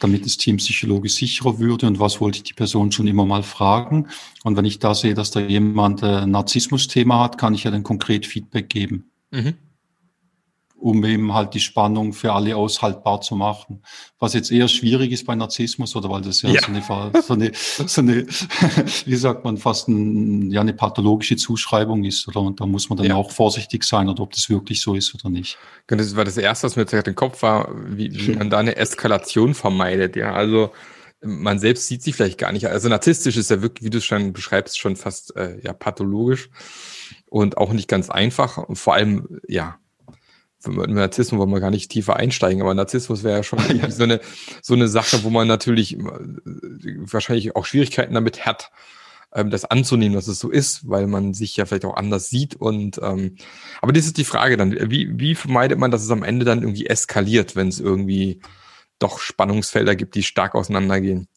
Damit 0.00 0.24
das 0.24 0.36
Team 0.36 0.56
psychologisch 0.58 1.14
sicherer 1.14 1.58
würde 1.58 1.86
und 1.86 1.98
was 1.98 2.20
wollte 2.20 2.38
ich 2.38 2.44
die 2.44 2.54
Person 2.54 2.92
schon 2.92 3.06
immer 3.06 3.26
mal 3.26 3.42
fragen. 3.42 4.08
Und 4.44 4.56
wenn 4.56 4.64
ich 4.64 4.78
da 4.78 4.94
sehe, 4.94 5.14
dass 5.14 5.30
da 5.30 5.40
jemand 5.40 6.02
ein 6.02 6.30
Narzissmus-Thema 6.30 7.20
hat, 7.20 7.38
kann 7.38 7.54
ich 7.54 7.64
ja 7.64 7.70
dann 7.70 7.82
konkret 7.82 8.26
Feedback 8.26 8.68
geben. 8.68 9.10
Mhm 9.30 9.54
um 10.80 11.04
eben 11.04 11.34
halt 11.34 11.54
die 11.54 11.60
Spannung 11.60 12.12
für 12.12 12.32
alle 12.32 12.56
aushaltbar 12.56 13.20
zu 13.20 13.34
machen. 13.34 13.82
Was 14.18 14.34
jetzt 14.34 14.50
eher 14.50 14.68
schwierig 14.68 15.12
ist 15.12 15.26
bei 15.26 15.34
Narzissmus 15.34 15.96
oder 15.96 16.08
weil 16.08 16.22
das 16.22 16.42
ja, 16.42 16.50
ja. 16.50 16.60
So, 16.60 16.68
eine, 16.68 16.82
so, 17.22 17.32
eine, 17.32 17.52
so 17.54 18.00
eine, 18.00 18.26
wie 19.04 19.16
sagt 19.16 19.44
man, 19.44 19.56
fast 19.56 19.88
ein, 19.88 20.50
ja, 20.50 20.60
eine 20.60 20.74
pathologische 20.74 21.36
Zuschreibung 21.36 22.04
ist. 22.04 22.28
Oder? 22.28 22.40
Und 22.40 22.60
da 22.60 22.66
muss 22.66 22.88
man 22.88 22.96
dann 22.96 23.06
ja. 23.06 23.14
auch 23.16 23.30
vorsichtig 23.30 23.84
sein, 23.84 24.08
oder 24.08 24.22
ob 24.22 24.32
das 24.32 24.48
wirklich 24.48 24.80
so 24.80 24.94
ist 24.94 25.14
oder 25.14 25.30
nicht. 25.30 25.58
Genau, 25.86 26.02
das 26.02 26.14
war 26.14 26.24
das 26.24 26.36
Erste, 26.36 26.66
was 26.66 26.76
mir 26.76 26.82
jetzt 26.82 27.08
im 27.08 27.14
Kopf 27.14 27.42
war, 27.42 27.70
wie, 27.88 28.14
wie 28.14 28.36
man 28.36 28.50
da 28.50 28.58
eine 28.58 28.76
Eskalation 28.76 29.54
vermeidet. 29.54 30.14
Ja, 30.16 30.32
also 30.32 30.70
man 31.20 31.58
selbst 31.58 31.88
sieht 31.88 32.02
sich 32.02 32.14
vielleicht 32.14 32.38
gar 32.38 32.52
nicht. 32.52 32.68
Also 32.68 32.88
narzisstisch 32.88 33.36
ist 33.36 33.50
ja 33.50 33.62
wirklich, 33.62 33.84
wie 33.84 33.90
du 33.90 33.98
es 33.98 34.04
schon 34.04 34.32
beschreibst, 34.32 34.78
schon 34.78 34.94
fast 34.94 35.34
äh, 35.36 35.58
ja 35.60 35.72
pathologisch 35.72 36.50
und 37.26 37.58
auch 37.58 37.72
nicht 37.72 37.88
ganz 37.88 38.10
einfach. 38.10 38.58
Und 38.58 38.76
vor 38.76 38.94
allem, 38.94 39.40
ja, 39.48 39.78
mit 40.66 40.90
Narzissmus 40.90 41.38
wollen 41.38 41.50
wir 41.50 41.60
gar 41.60 41.70
nicht 41.70 41.90
tiefer 41.90 42.16
einsteigen, 42.16 42.62
aber 42.62 42.74
Narzissmus 42.74 43.22
wäre 43.22 43.38
ja 43.38 43.42
schon 43.42 43.58
ja. 43.76 43.90
so 43.90 44.02
eine 44.02 44.20
so 44.62 44.74
eine 44.74 44.88
Sache, 44.88 45.22
wo 45.22 45.30
man 45.30 45.46
natürlich 45.46 45.98
äh, 45.98 46.02
wahrscheinlich 46.98 47.54
auch 47.54 47.64
Schwierigkeiten 47.64 48.14
damit 48.14 48.44
hat, 48.44 48.72
ähm, 49.32 49.50
das 49.50 49.64
anzunehmen, 49.64 50.14
dass 50.14 50.26
es 50.26 50.40
so 50.40 50.50
ist, 50.50 50.88
weil 50.88 51.06
man 51.06 51.34
sich 51.34 51.56
ja 51.56 51.66
vielleicht 51.66 51.84
auch 51.84 51.96
anders 51.96 52.28
sieht 52.28 52.56
und 52.56 52.98
ähm, 53.02 53.36
aber 53.80 53.92
das 53.92 54.06
ist 54.06 54.16
die 54.16 54.24
Frage 54.24 54.56
dann, 54.56 54.72
wie 54.90 55.18
wie 55.18 55.34
vermeidet 55.34 55.78
man, 55.78 55.90
dass 55.90 56.02
es 56.02 56.10
am 56.10 56.22
Ende 56.22 56.44
dann 56.44 56.62
irgendwie 56.62 56.86
eskaliert, 56.86 57.54
wenn 57.54 57.68
es 57.68 57.78
irgendwie 57.78 58.40
doch 58.98 59.20
Spannungsfelder 59.20 59.94
gibt, 59.94 60.16
die 60.16 60.24
stark 60.24 60.54
auseinandergehen? 60.54 61.28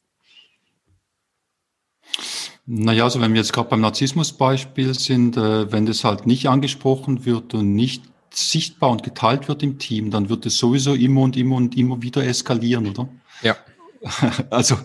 Naja, 2.66 3.04
also 3.04 3.20
wenn 3.20 3.34
wir 3.34 3.42
jetzt 3.42 3.54
gerade 3.54 3.70
beim 3.70 3.82
Narzissmus-Beispiel 3.82 4.94
sind, 4.98 5.36
äh, 5.36 5.72
wenn 5.72 5.86
das 5.86 6.04
halt 6.04 6.26
nicht 6.26 6.48
angesprochen 6.48 7.26
wird 7.26 7.54
und 7.54 7.76
nicht 7.76 8.04
sichtbar 8.34 8.92
und 8.92 9.04
geteilt 9.04 9.48
wird 9.48 9.64
im 9.64 9.78
Team, 9.78 10.12
dann 10.12 10.30
wird 10.30 10.46
es 10.46 10.58
sowieso 10.58 10.94
immer 10.94 11.22
und 11.22 11.36
immer 11.38 11.56
und 11.58 11.78
immer 11.78 12.02
wieder 12.02 12.26
eskalieren, 12.26 12.88
oder? 12.88 13.08
Ja. 13.42 13.56
Also, 14.50 14.78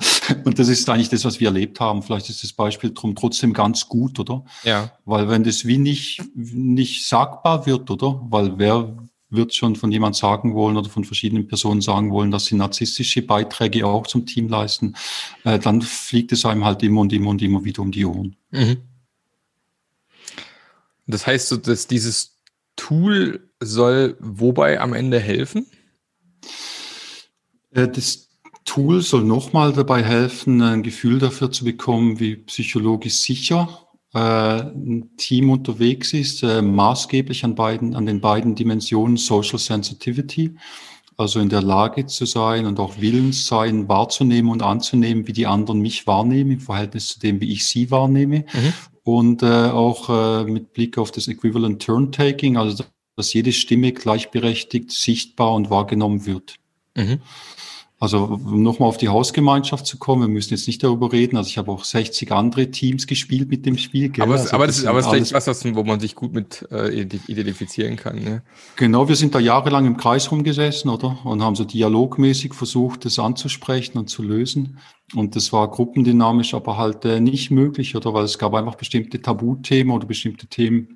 und 0.45 0.59
das 0.59 0.69
ist 0.69 0.89
eigentlich 0.91 1.09
das, 1.09 1.25
was 1.25 1.41
wir 1.41 1.49
erlebt 1.49 1.81
haben. 1.81 2.03
Vielleicht 2.03 2.29
ist 2.29 2.43
das 2.43 2.53
Beispiel 2.53 2.93
drum 2.93 3.17
trotzdem 3.17 3.55
ganz 3.55 3.89
gut, 3.89 4.19
oder? 4.19 4.45
Ja. 4.63 4.93
Weil 5.07 5.31
wenn 5.31 5.43
das 5.43 5.65
wie 5.65 5.79
nicht, 5.79 6.23
nicht 6.35 7.07
sagbar 7.07 7.65
wird, 7.65 7.91
oder? 7.91 8.21
Weil 8.29 8.59
wer 8.59 8.95
wird 9.31 9.55
schon 9.55 9.75
von 9.75 9.91
jemand 9.91 10.17
sagen 10.17 10.55
wollen 10.55 10.77
oder 10.77 10.89
von 10.89 11.05
verschiedenen 11.05 11.49
Personen 11.49 11.81
sagen 11.81 12.11
wollen, 12.11 12.31
dass 12.31 12.45
sie 12.45 12.57
narzisstische 12.57 13.23
Beiträge 13.23 13.87
auch 13.87 14.07
zum 14.07 14.27
Team 14.27 14.49
leisten, 14.49 14.95
äh, 15.45 15.59
dann 15.59 15.83
fliegt 15.83 16.33
es 16.33 16.45
einem 16.45 16.65
halt 16.65 16.83
immer 16.83 17.01
und 17.01 17.13
immer 17.13 17.31
und 17.31 17.43
immer 17.43 17.65
wieder 17.65 17.83
um 17.83 17.91
die 17.91 18.05
Ohren. 18.05 18.37
Mhm. 18.51 18.83
Das 21.07 21.27
heißt, 21.27 21.49
so, 21.49 21.57
dass 21.57 21.87
dieses 21.87 22.36
Tool 22.77 23.51
soll 23.61 24.17
wobei 24.21 24.81
am 24.81 24.93
Ende 24.93 25.19
helfen? 25.19 25.67
Äh, 27.73 27.89
das 27.89 28.29
Tool 28.65 29.01
soll 29.01 29.25
nochmal 29.25 29.73
dabei 29.73 30.03
helfen, 30.03 30.61
ein 30.61 30.83
Gefühl 30.83 31.19
dafür 31.19 31.51
zu 31.51 31.65
bekommen, 31.65 32.19
wie 32.21 32.37
psychologisch 32.37 33.15
sicher 33.15 33.87
äh, 34.13 34.19
ein 34.19 35.11
Team 35.17 35.51
unterwegs 35.51 36.13
ist, 36.13 36.43
äh, 36.43 36.63
maßgeblich 36.63 37.45
an 37.45 37.55
beiden, 37.55 37.95
an 37.95 38.07
den 38.07 38.21
beiden 38.21 38.55
Dimensionen 38.55 39.19
Social 39.19 39.59
Sensitivity, 39.59 40.57
also 41.17 41.39
in 41.39 41.49
der 41.49 41.63
Lage 41.63 42.07
zu 42.07 42.25
sein 42.25 42.67
und 42.67 42.81
auch 42.81 42.99
willens 42.99 43.47
sein, 43.47 43.89
wahrzunehmen 43.89 44.51
und 44.51 44.63
anzunehmen, 44.63 45.27
wie 45.27 45.33
die 45.33 45.47
anderen 45.47 45.81
mich 45.81 46.07
wahrnehmen 46.07 46.53
im 46.53 46.61
Verhältnis 46.61 47.09
zu 47.09 47.21
dem, 47.21 47.41
wie 47.41 47.53
ich 47.53 47.67
sie 47.67 47.91
wahrnehme. 47.91 48.47
Mhm. 48.53 48.73
Und 49.07 49.45
äh, 49.45 49.47
auch 49.47 50.09
äh, 50.11 50.51
mit 50.51 50.73
Blick 50.73 50.99
auf 50.99 51.13
das 51.13 51.29
Equivalent 51.29 51.81
Turn-Taking, 51.81 52.57
also 52.57 52.83
dass 53.15 53.33
jede 53.33 53.53
Stimme 53.53 53.93
gleichberechtigt, 53.93 54.91
sichtbar 54.91 55.55
und 55.55 55.71
wahrgenommen 55.71 56.27
wird. 56.27 56.57
Mhm. 56.97 57.21
Also 57.99 58.25
um 58.25 58.63
nochmal 58.63 58.91
auf 58.91 58.99
die 58.99 59.09
Hausgemeinschaft 59.09 59.87
zu 59.87 59.97
kommen, 59.97 60.21
wir 60.23 60.29
müssen 60.29 60.53
jetzt 60.53 60.67
nicht 60.67 60.83
darüber 60.83 61.13
reden. 61.13 61.39
Also 61.39 61.49
ich 61.49 61.57
habe 61.57 61.73
auch 61.73 61.83
60 61.83 62.31
andere 62.31 62.71
Teams 62.71 63.07
gespielt 63.07 63.49
mit 63.49 63.65
dem 63.65 63.79
Spiel. 63.79 64.11
Gell? 64.11 64.23
Aber, 64.23 64.35
also 64.35 64.53
aber 64.53 64.67
das, 64.67 64.79
ist, 64.79 64.85
aber 64.85 64.99
das 64.99 65.07
ist 65.07 65.29
vielleicht 65.31 65.47
was, 65.47 65.75
wo 65.75 65.83
man 65.83 65.99
sich 65.99 66.15
gut 66.15 66.35
mit 66.35 66.69
äh, 66.71 66.91
identifizieren 66.93 67.97
kann. 67.97 68.23
Ne? 68.23 68.43
Genau, 68.77 69.09
wir 69.09 69.17
sind 69.17 69.35
da 69.35 69.39
jahrelang 69.39 69.87
im 69.87 69.97
Kreis 69.97 70.31
rumgesessen, 70.31 70.91
oder? 70.91 71.19
Und 71.25 71.43
haben 71.43 71.57
so 71.57 71.65
dialogmäßig 71.65 72.53
versucht, 72.53 73.07
das 73.07 73.19
anzusprechen 73.19 73.97
und 73.97 74.11
zu 74.11 74.23
lösen. 74.23 74.79
Und 75.15 75.35
das 75.35 75.55
war 75.55 75.71
gruppendynamisch, 75.71 76.53
aber 76.53 76.77
halt 76.77 77.05
äh, 77.07 77.21
nicht 77.21 77.51
möglich, 77.51 77.97
oder? 77.97 78.13
Weil 78.13 78.25
es 78.25 78.39
gab 78.39 78.53
einfach 78.53 78.75
bestimmte 78.75 79.23
Tabuthemen 79.23 79.95
oder 79.95 80.07
bestimmte 80.07 80.49
Themen, 80.49 80.96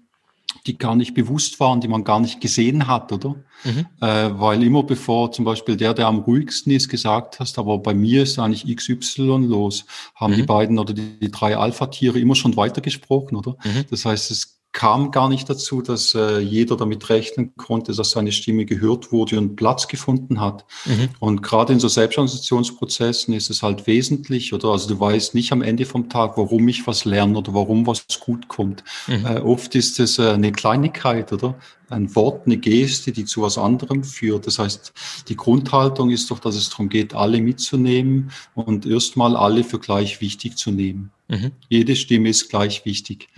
die 0.66 0.76
gar 0.76 0.94
nicht 0.94 1.14
bewusst 1.14 1.60
waren, 1.60 1.80
die 1.80 1.88
man 1.88 2.04
gar 2.04 2.20
nicht 2.20 2.40
gesehen 2.40 2.86
hat, 2.86 3.12
oder? 3.12 3.36
Mhm. 3.64 3.86
Äh, 4.00 4.30
weil 4.40 4.62
immer 4.62 4.82
bevor 4.82 5.32
zum 5.32 5.44
Beispiel 5.44 5.76
der, 5.76 5.94
der 5.94 6.06
am 6.06 6.20
ruhigsten 6.20 6.72
ist, 6.72 6.88
gesagt 6.88 7.40
hast, 7.40 7.58
aber 7.58 7.78
bei 7.78 7.94
mir 7.94 8.22
ist 8.22 8.38
eigentlich 8.38 8.74
XY 8.76 9.46
los, 9.46 9.84
haben 10.14 10.32
mhm. 10.32 10.36
die 10.36 10.42
beiden 10.42 10.78
oder 10.78 10.92
die, 10.94 11.18
die 11.18 11.30
drei 11.30 11.56
Alpha-Tiere 11.56 12.18
immer 12.18 12.34
schon 12.34 12.56
weitergesprochen, 12.56 13.36
oder? 13.36 13.56
Mhm. 13.64 13.84
Das 13.90 14.04
heißt, 14.04 14.30
es 14.30 14.59
kam 14.72 15.10
gar 15.10 15.28
nicht 15.28 15.50
dazu, 15.50 15.82
dass 15.82 16.14
äh, 16.14 16.38
jeder 16.38 16.76
damit 16.76 17.08
rechnen 17.08 17.54
konnte, 17.56 17.92
dass 17.92 18.12
seine 18.12 18.30
Stimme 18.30 18.64
gehört 18.64 19.10
wurde 19.10 19.36
und 19.38 19.56
Platz 19.56 19.88
gefunden 19.88 20.40
hat. 20.40 20.64
Mhm. 20.84 21.08
Und 21.18 21.42
gerade 21.42 21.72
in 21.72 21.80
so 21.80 21.88
Selbstorganisationsprozessen 21.88 23.34
ist 23.34 23.50
es 23.50 23.62
halt 23.62 23.88
wesentlich, 23.88 24.52
oder 24.52 24.68
also 24.68 24.88
du 24.88 25.00
weißt 25.00 25.34
nicht 25.34 25.50
am 25.52 25.62
Ende 25.62 25.86
vom 25.86 26.08
Tag, 26.08 26.36
warum 26.36 26.68
ich 26.68 26.86
was 26.86 27.04
lerne 27.04 27.36
oder 27.36 27.52
warum 27.52 27.86
was 27.86 28.06
gut 28.20 28.46
kommt. 28.46 28.84
Mhm. 29.08 29.26
Äh, 29.26 29.40
oft 29.40 29.74
ist 29.74 29.98
es 29.98 30.20
äh, 30.20 30.30
eine 30.30 30.52
Kleinigkeit, 30.52 31.32
oder? 31.32 31.56
Ein 31.88 32.14
Wort, 32.14 32.46
eine 32.46 32.56
Geste, 32.56 33.10
die 33.10 33.24
zu 33.24 33.42
was 33.42 33.58
anderem 33.58 34.04
führt. 34.04 34.46
Das 34.46 34.60
heißt, 34.60 34.92
die 35.28 35.36
Grundhaltung 35.36 36.10
ist 36.10 36.30
doch, 36.30 36.38
dass 36.38 36.54
es 36.54 36.70
darum 36.70 36.88
geht, 36.88 37.14
alle 37.14 37.40
mitzunehmen 37.40 38.30
und 38.54 38.86
erstmal 38.86 39.34
alle 39.34 39.64
für 39.64 39.80
gleich 39.80 40.20
wichtig 40.20 40.56
zu 40.56 40.70
nehmen. 40.70 41.10
Mhm. 41.26 41.50
Jede 41.68 41.96
Stimme 41.96 42.28
ist 42.28 42.48
gleich 42.48 42.84
wichtig. 42.84 43.28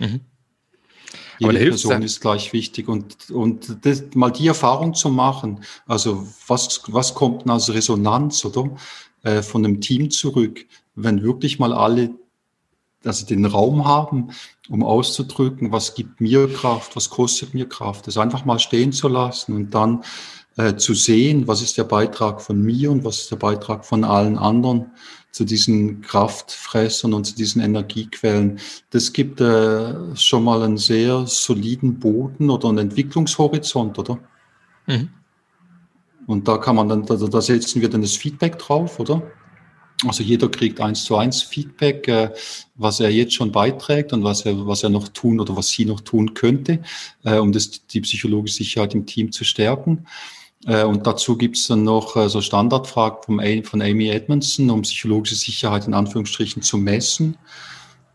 Jede 1.39 1.69
Person 1.69 2.01
ist 2.01 2.21
gleich 2.21 2.53
wichtig 2.53 2.87
und, 2.87 3.31
und 3.31 3.77
das, 3.85 4.03
mal 4.13 4.31
die 4.31 4.47
Erfahrung 4.47 4.93
zu 4.93 5.09
machen, 5.09 5.63
also 5.85 6.27
was, 6.47 6.81
was 6.87 7.13
kommt 7.13 7.49
als 7.49 7.73
Resonanz 7.73 8.45
oder 8.45 8.69
äh, 9.23 9.41
von 9.41 9.65
einem 9.65 9.81
Team 9.81 10.09
zurück, 10.09 10.65
wenn 10.95 11.23
wirklich 11.23 11.59
mal 11.59 11.73
alle 11.73 12.11
also 13.05 13.25
den 13.25 13.45
Raum 13.45 13.85
haben, 13.85 14.29
um 14.69 14.83
auszudrücken, 14.83 15.71
was 15.71 15.95
gibt 15.95 16.21
mir 16.21 16.51
Kraft, 16.51 16.95
was 16.95 17.09
kostet 17.09 17.53
mir 17.53 17.67
Kraft, 17.67 18.07
das 18.07 18.17
einfach 18.17 18.45
mal 18.45 18.59
stehen 18.59 18.91
zu 18.91 19.07
lassen 19.07 19.55
und 19.55 19.73
dann 19.73 20.03
äh, 20.55 20.75
zu 20.75 20.93
sehen, 20.93 21.47
was 21.47 21.61
ist 21.61 21.77
der 21.77 21.83
Beitrag 21.83 22.41
von 22.41 22.61
mir 22.61 22.91
und 22.91 23.03
was 23.03 23.21
ist 23.21 23.31
der 23.31 23.37
Beitrag 23.37 23.85
von 23.85 24.03
allen 24.03 24.37
anderen 24.37 24.91
zu 25.31 25.45
diesen 25.45 26.01
Kraftfressern 26.01 27.13
und 27.13 27.25
zu 27.25 27.35
diesen 27.35 27.61
Energiequellen. 27.61 28.59
Das 28.91 29.13
gibt 29.13 29.41
äh, 29.41 30.15
schon 30.15 30.43
mal 30.43 30.61
einen 30.61 30.77
sehr 30.77 31.25
soliden 31.25 31.99
Boden 31.99 32.51
oder 32.51 32.69
einen 32.69 32.77
Entwicklungshorizont, 32.77 33.97
oder? 33.97 34.19
Mhm. 34.85 35.09
Und 36.27 36.47
da 36.47 36.57
kann 36.57 36.75
man 36.75 36.87
dann, 36.87 37.05
da, 37.05 37.15
da 37.15 37.41
setzen 37.41 37.81
wir 37.81 37.89
dann 37.89 38.01
das 38.01 38.15
Feedback 38.15 38.59
drauf, 38.59 38.99
oder? 38.99 39.23
Also 40.05 40.23
jeder 40.23 40.49
kriegt 40.49 40.81
eins 40.81 41.05
zu 41.05 41.15
eins 41.15 41.41
Feedback, 41.41 42.07
äh, 42.07 42.29
was 42.75 42.99
er 42.99 43.09
jetzt 43.09 43.33
schon 43.33 43.51
beiträgt 43.51 44.13
und 44.13 44.23
was 44.23 44.45
er, 44.45 44.67
was 44.67 44.83
er 44.83 44.89
noch 44.89 45.07
tun 45.09 45.39
oder 45.39 45.55
was 45.55 45.69
sie 45.69 45.85
noch 45.85 46.01
tun 46.01 46.33
könnte, 46.33 46.79
äh, 47.23 47.37
um 47.37 47.51
das, 47.51 47.85
die 47.87 48.01
psychologische 48.01 48.57
Sicherheit 48.57 48.93
im 48.93 49.05
Team 49.05 49.31
zu 49.31 49.43
stärken. 49.43 50.05
Äh, 50.65 50.83
und 50.83 51.07
dazu 51.07 51.37
gibt 51.37 51.57
es 51.57 51.67
dann 51.67 51.83
noch 51.83 52.29
so 52.29 52.41
Standardfragen 52.41 53.23
vom, 53.23 53.63
von 53.63 53.81
Amy 53.81 54.09
Edmondson, 54.09 54.69
um 54.69 54.81
psychologische 54.81 55.35
Sicherheit 55.35 55.87
in 55.87 55.93
Anführungsstrichen 55.93 56.61
zu 56.61 56.77
messen. 56.77 57.37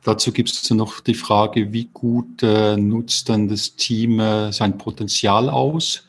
Dazu 0.05 0.33
gibt 0.33 0.51
es 0.51 0.63
dann 0.63 0.79
noch 0.79 1.01
die 1.01 1.15
Frage, 1.15 1.73
wie 1.73 1.87
gut 1.93 2.41
nutzt 2.43 3.29
dann 3.29 3.49
das 3.49 3.75
Team 3.75 4.23
sein 4.53 4.79
Potenzial 4.79 5.51
aus? 5.51 6.05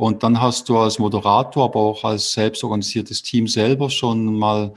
Und 0.00 0.22
dann 0.22 0.40
hast 0.40 0.68
du 0.68 0.78
als 0.78 0.98
Moderator, 0.98 1.64
aber 1.64 1.80
auch 1.80 2.04
als 2.04 2.32
selbstorganisiertes 2.32 3.22
Team 3.22 3.46
selber 3.46 3.90
schon 3.90 4.34
mal 4.34 4.72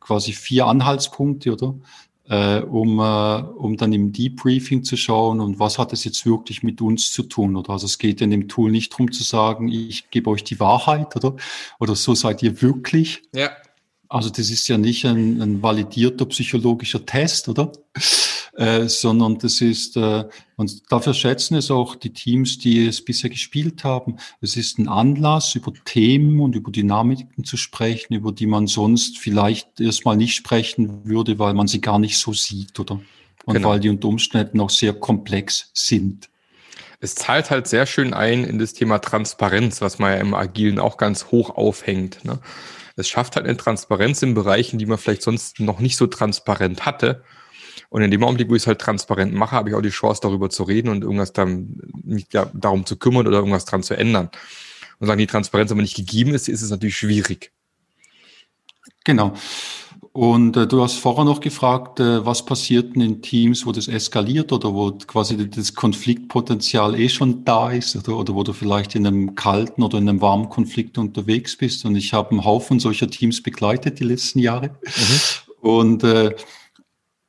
quasi 0.00 0.32
vier 0.32 0.66
Anhaltspunkte, 0.66 1.52
oder? 1.52 1.74
äh, 2.30 2.60
um, 2.60 3.00
äh, 3.00 3.42
um 3.42 3.76
dann 3.76 3.92
im 3.92 4.12
Debriefing 4.12 4.84
zu 4.84 4.96
schauen 4.96 5.40
und 5.40 5.58
was 5.58 5.78
hat 5.78 5.92
es 5.92 6.04
jetzt 6.04 6.24
wirklich 6.24 6.62
mit 6.62 6.80
uns 6.80 7.10
zu 7.10 7.24
tun. 7.24 7.56
Oder 7.56 7.70
also 7.70 7.86
es 7.86 7.98
geht 7.98 8.20
in 8.20 8.30
dem 8.30 8.48
Tool 8.48 8.70
nicht 8.70 8.92
darum 8.92 9.10
zu 9.10 9.24
sagen, 9.24 9.68
ich 9.68 10.10
gebe 10.10 10.30
euch 10.30 10.44
die 10.44 10.60
Wahrheit 10.60 11.16
oder, 11.16 11.34
oder 11.80 11.96
so 11.96 12.14
seid 12.14 12.42
ihr 12.44 12.62
wirklich. 12.62 13.22
Ja. 13.34 13.50
Also 14.08 14.30
das 14.30 14.50
ist 14.50 14.68
ja 14.68 14.78
nicht 14.78 15.04
ein, 15.06 15.42
ein 15.42 15.62
validierter 15.62 16.24
psychologischer 16.26 17.04
Test, 17.04 17.48
oder? 17.48 17.72
Äh, 18.54 18.88
sondern 18.88 19.38
das 19.38 19.60
ist, 19.60 19.96
äh, 19.96 20.24
und 20.56 20.90
dafür 20.90 21.14
schätzen 21.14 21.54
es 21.54 21.70
auch 21.70 21.94
die 21.94 22.12
Teams, 22.12 22.58
die 22.58 22.86
es 22.86 23.04
bisher 23.04 23.30
gespielt 23.30 23.84
haben. 23.84 24.16
Es 24.40 24.56
ist 24.56 24.78
ein 24.78 24.88
Anlass, 24.88 25.54
über 25.54 25.72
Themen 25.84 26.40
und 26.40 26.56
über 26.56 26.72
Dynamiken 26.72 27.44
zu 27.44 27.56
sprechen, 27.56 28.14
über 28.14 28.32
die 28.32 28.46
man 28.46 28.66
sonst 28.66 29.18
vielleicht 29.18 29.80
erstmal 29.80 30.16
nicht 30.16 30.34
sprechen 30.34 31.04
würde, 31.04 31.38
weil 31.38 31.54
man 31.54 31.68
sie 31.68 31.80
gar 31.80 32.00
nicht 32.00 32.18
so 32.18 32.32
sieht, 32.32 32.78
oder? 32.80 33.00
Und 33.44 33.54
genau. 33.54 33.70
weil 33.70 33.80
die 33.80 33.88
unter 33.88 34.08
Umständen 34.08 34.60
auch 34.60 34.70
sehr 34.70 34.92
komplex 34.94 35.70
sind. 35.72 36.28
Es 36.98 37.14
zahlt 37.14 37.50
halt 37.50 37.66
sehr 37.66 37.86
schön 37.86 38.12
ein 38.12 38.44
in 38.44 38.58
das 38.58 38.74
Thema 38.74 38.98
Transparenz, 38.98 39.80
was 39.80 39.98
man 39.98 40.12
ja 40.12 40.18
im 40.18 40.34
Agilen 40.34 40.78
auch 40.78 40.98
ganz 40.98 41.26
hoch 41.30 41.50
aufhängt. 41.50 42.24
Ne? 42.26 42.40
Es 42.96 43.08
schafft 43.08 43.36
halt 43.36 43.46
eine 43.46 43.56
Transparenz 43.56 44.20
in 44.22 44.34
Bereichen, 44.34 44.78
die 44.78 44.84
man 44.84 44.98
vielleicht 44.98 45.22
sonst 45.22 45.60
noch 45.60 45.78
nicht 45.80 45.96
so 45.96 46.06
transparent 46.06 46.84
hatte. 46.84 47.22
Und 47.88 48.02
in 48.02 48.10
dem 48.10 48.22
Augenblick, 48.22 48.50
wo 48.50 48.54
ich 48.54 48.62
es 48.62 48.66
halt 48.66 48.80
transparent 48.80 49.34
mache, 49.34 49.56
habe 49.56 49.70
ich 49.70 49.74
auch 49.74 49.82
die 49.82 49.90
Chance, 49.90 50.20
darüber 50.22 50.50
zu 50.50 50.64
reden 50.64 50.88
und 50.88 51.02
irgendwas 51.02 51.32
dann 51.32 51.80
mich 52.04 52.26
ja, 52.32 52.50
darum 52.54 52.86
zu 52.86 52.96
kümmern 52.96 53.26
oder 53.26 53.38
irgendwas 53.38 53.64
dran 53.64 53.82
zu 53.82 53.96
ändern. 53.96 54.30
Und 54.98 55.06
sagen, 55.06 55.18
die 55.18 55.26
Transparenz 55.26 55.72
aber 55.72 55.82
nicht 55.82 55.96
gegeben 55.96 56.34
ist, 56.34 56.48
ist 56.48 56.62
es 56.62 56.70
natürlich 56.70 56.96
schwierig. 56.96 57.52
Genau. 59.04 59.34
Und 60.12 60.56
äh, 60.56 60.66
du 60.66 60.82
hast 60.82 60.96
vorher 60.96 61.24
noch 61.24 61.40
gefragt, 61.40 62.00
äh, 62.00 62.26
was 62.26 62.44
passiert 62.44 62.96
denn 62.96 63.02
in 63.02 63.22
Teams, 63.22 63.64
wo 63.64 63.70
das 63.70 63.86
eskaliert 63.86 64.52
oder 64.52 64.74
wo 64.74 64.90
quasi 64.90 65.48
das 65.48 65.74
Konfliktpotenzial 65.74 66.98
eh 66.98 67.08
schon 67.08 67.44
da 67.44 67.70
ist 67.70 67.94
oder, 67.94 68.16
oder 68.16 68.34
wo 68.34 68.42
du 68.42 68.52
vielleicht 68.52 68.96
in 68.96 69.06
einem 69.06 69.36
kalten 69.36 69.84
oder 69.84 69.98
in 69.98 70.08
einem 70.08 70.20
warmen 70.20 70.48
Konflikt 70.48 70.98
unterwegs 70.98 71.56
bist. 71.56 71.84
Und 71.84 71.94
ich 71.94 72.12
habe 72.12 72.32
einen 72.32 72.44
Haufen 72.44 72.80
solcher 72.80 73.08
Teams 73.08 73.40
begleitet 73.40 74.00
die 74.00 74.04
letzten 74.04 74.40
Jahre. 74.40 74.70
Mhm. 74.84 75.20
Und 75.60 76.04
äh, 76.04 76.34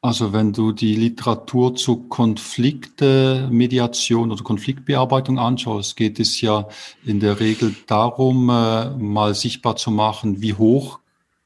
also 0.02 0.34
wenn 0.34 0.52
du 0.52 0.72
die 0.72 0.96
Literatur 0.96 1.76
zu 1.76 1.98
Konfliktmediation 2.08 4.32
oder 4.32 4.44
Konfliktbearbeitung 4.44 5.38
anschaust, 5.38 5.96
geht 5.96 6.20
es 6.20 6.42
ja 6.42 6.68
in 7.06 7.20
der 7.20 7.40
Regel 7.40 7.76
darum, 7.86 8.50
äh, 8.50 8.90
mal 8.98 9.36
sichtbar 9.36 9.76
zu 9.76 9.92
machen, 9.92 10.42
wie 10.42 10.56
hoch 10.56 10.98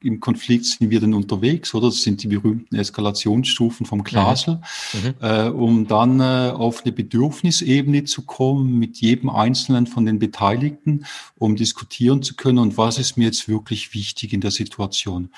im 0.01 0.19
Konflikt 0.19 0.65
sind 0.65 0.89
wir 0.91 0.99
denn 0.99 1.13
unterwegs, 1.15 1.73
oder? 1.73 1.87
Das 1.87 2.03
sind 2.03 2.21
die 2.21 2.27
berühmten 2.27 2.75
Eskalationsstufen 2.75 3.87
vom 3.87 4.03
Glasl, 4.03 4.59
mhm. 4.93 4.99
mhm. 4.99 5.15
äh, 5.19 5.49
um 5.49 5.87
dann 5.87 6.19
äh, 6.19 6.51
auf 6.55 6.83
eine 6.83 6.91
Bedürfnisebene 6.91 8.03
zu 8.03 8.21
kommen 8.21 8.77
mit 8.77 8.97
jedem 8.97 9.31
Einzelnen 9.31 9.87
von 9.87 10.05
den 10.05 10.19
Beteiligten, 10.19 11.07
um 11.37 11.55
diskutieren 11.55 12.21
zu 12.21 12.35
können 12.35 12.59
und 12.59 12.77
was 12.77 12.99
ist 12.99 13.17
mir 13.17 13.25
jetzt 13.25 13.49
wirklich 13.49 13.95
wichtig 13.95 14.31
in 14.31 14.41
der 14.41 14.51
Situation. 14.51 15.31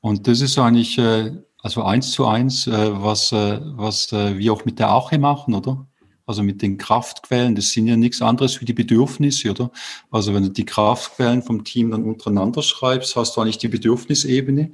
Und 0.00 0.26
das 0.26 0.40
ist 0.40 0.58
eigentlich 0.58 0.96
äh, 0.98 1.32
also 1.66 1.82
eins 1.82 2.12
zu 2.12 2.26
eins, 2.26 2.68
äh, 2.68 3.02
was, 3.02 3.32
äh, 3.32 3.58
was 3.60 4.12
äh, 4.12 4.38
wir 4.38 4.52
auch 4.52 4.64
mit 4.64 4.78
der 4.78 4.86
Arche 4.86 5.18
machen, 5.18 5.52
oder? 5.52 5.84
Also 6.24 6.44
mit 6.44 6.62
den 6.62 6.78
Kraftquellen, 6.78 7.56
das 7.56 7.72
sind 7.72 7.88
ja 7.88 7.96
nichts 7.96 8.22
anderes 8.22 8.60
wie 8.60 8.64
die 8.64 8.72
Bedürfnisse, 8.72 9.50
oder? 9.50 9.72
Also 10.12 10.32
wenn 10.32 10.44
du 10.44 10.50
die 10.50 10.64
Kraftquellen 10.64 11.42
vom 11.42 11.64
Team 11.64 11.90
dann 11.90 12.04
untereinander 12.04 12.62
schreibst, 12.62 13.16
hast 13.16 13.36
du 13.36 13.40
eigentlich 13.40 13.58
die 13.58 13.66
Bedürfnisebene. 13.66 14.70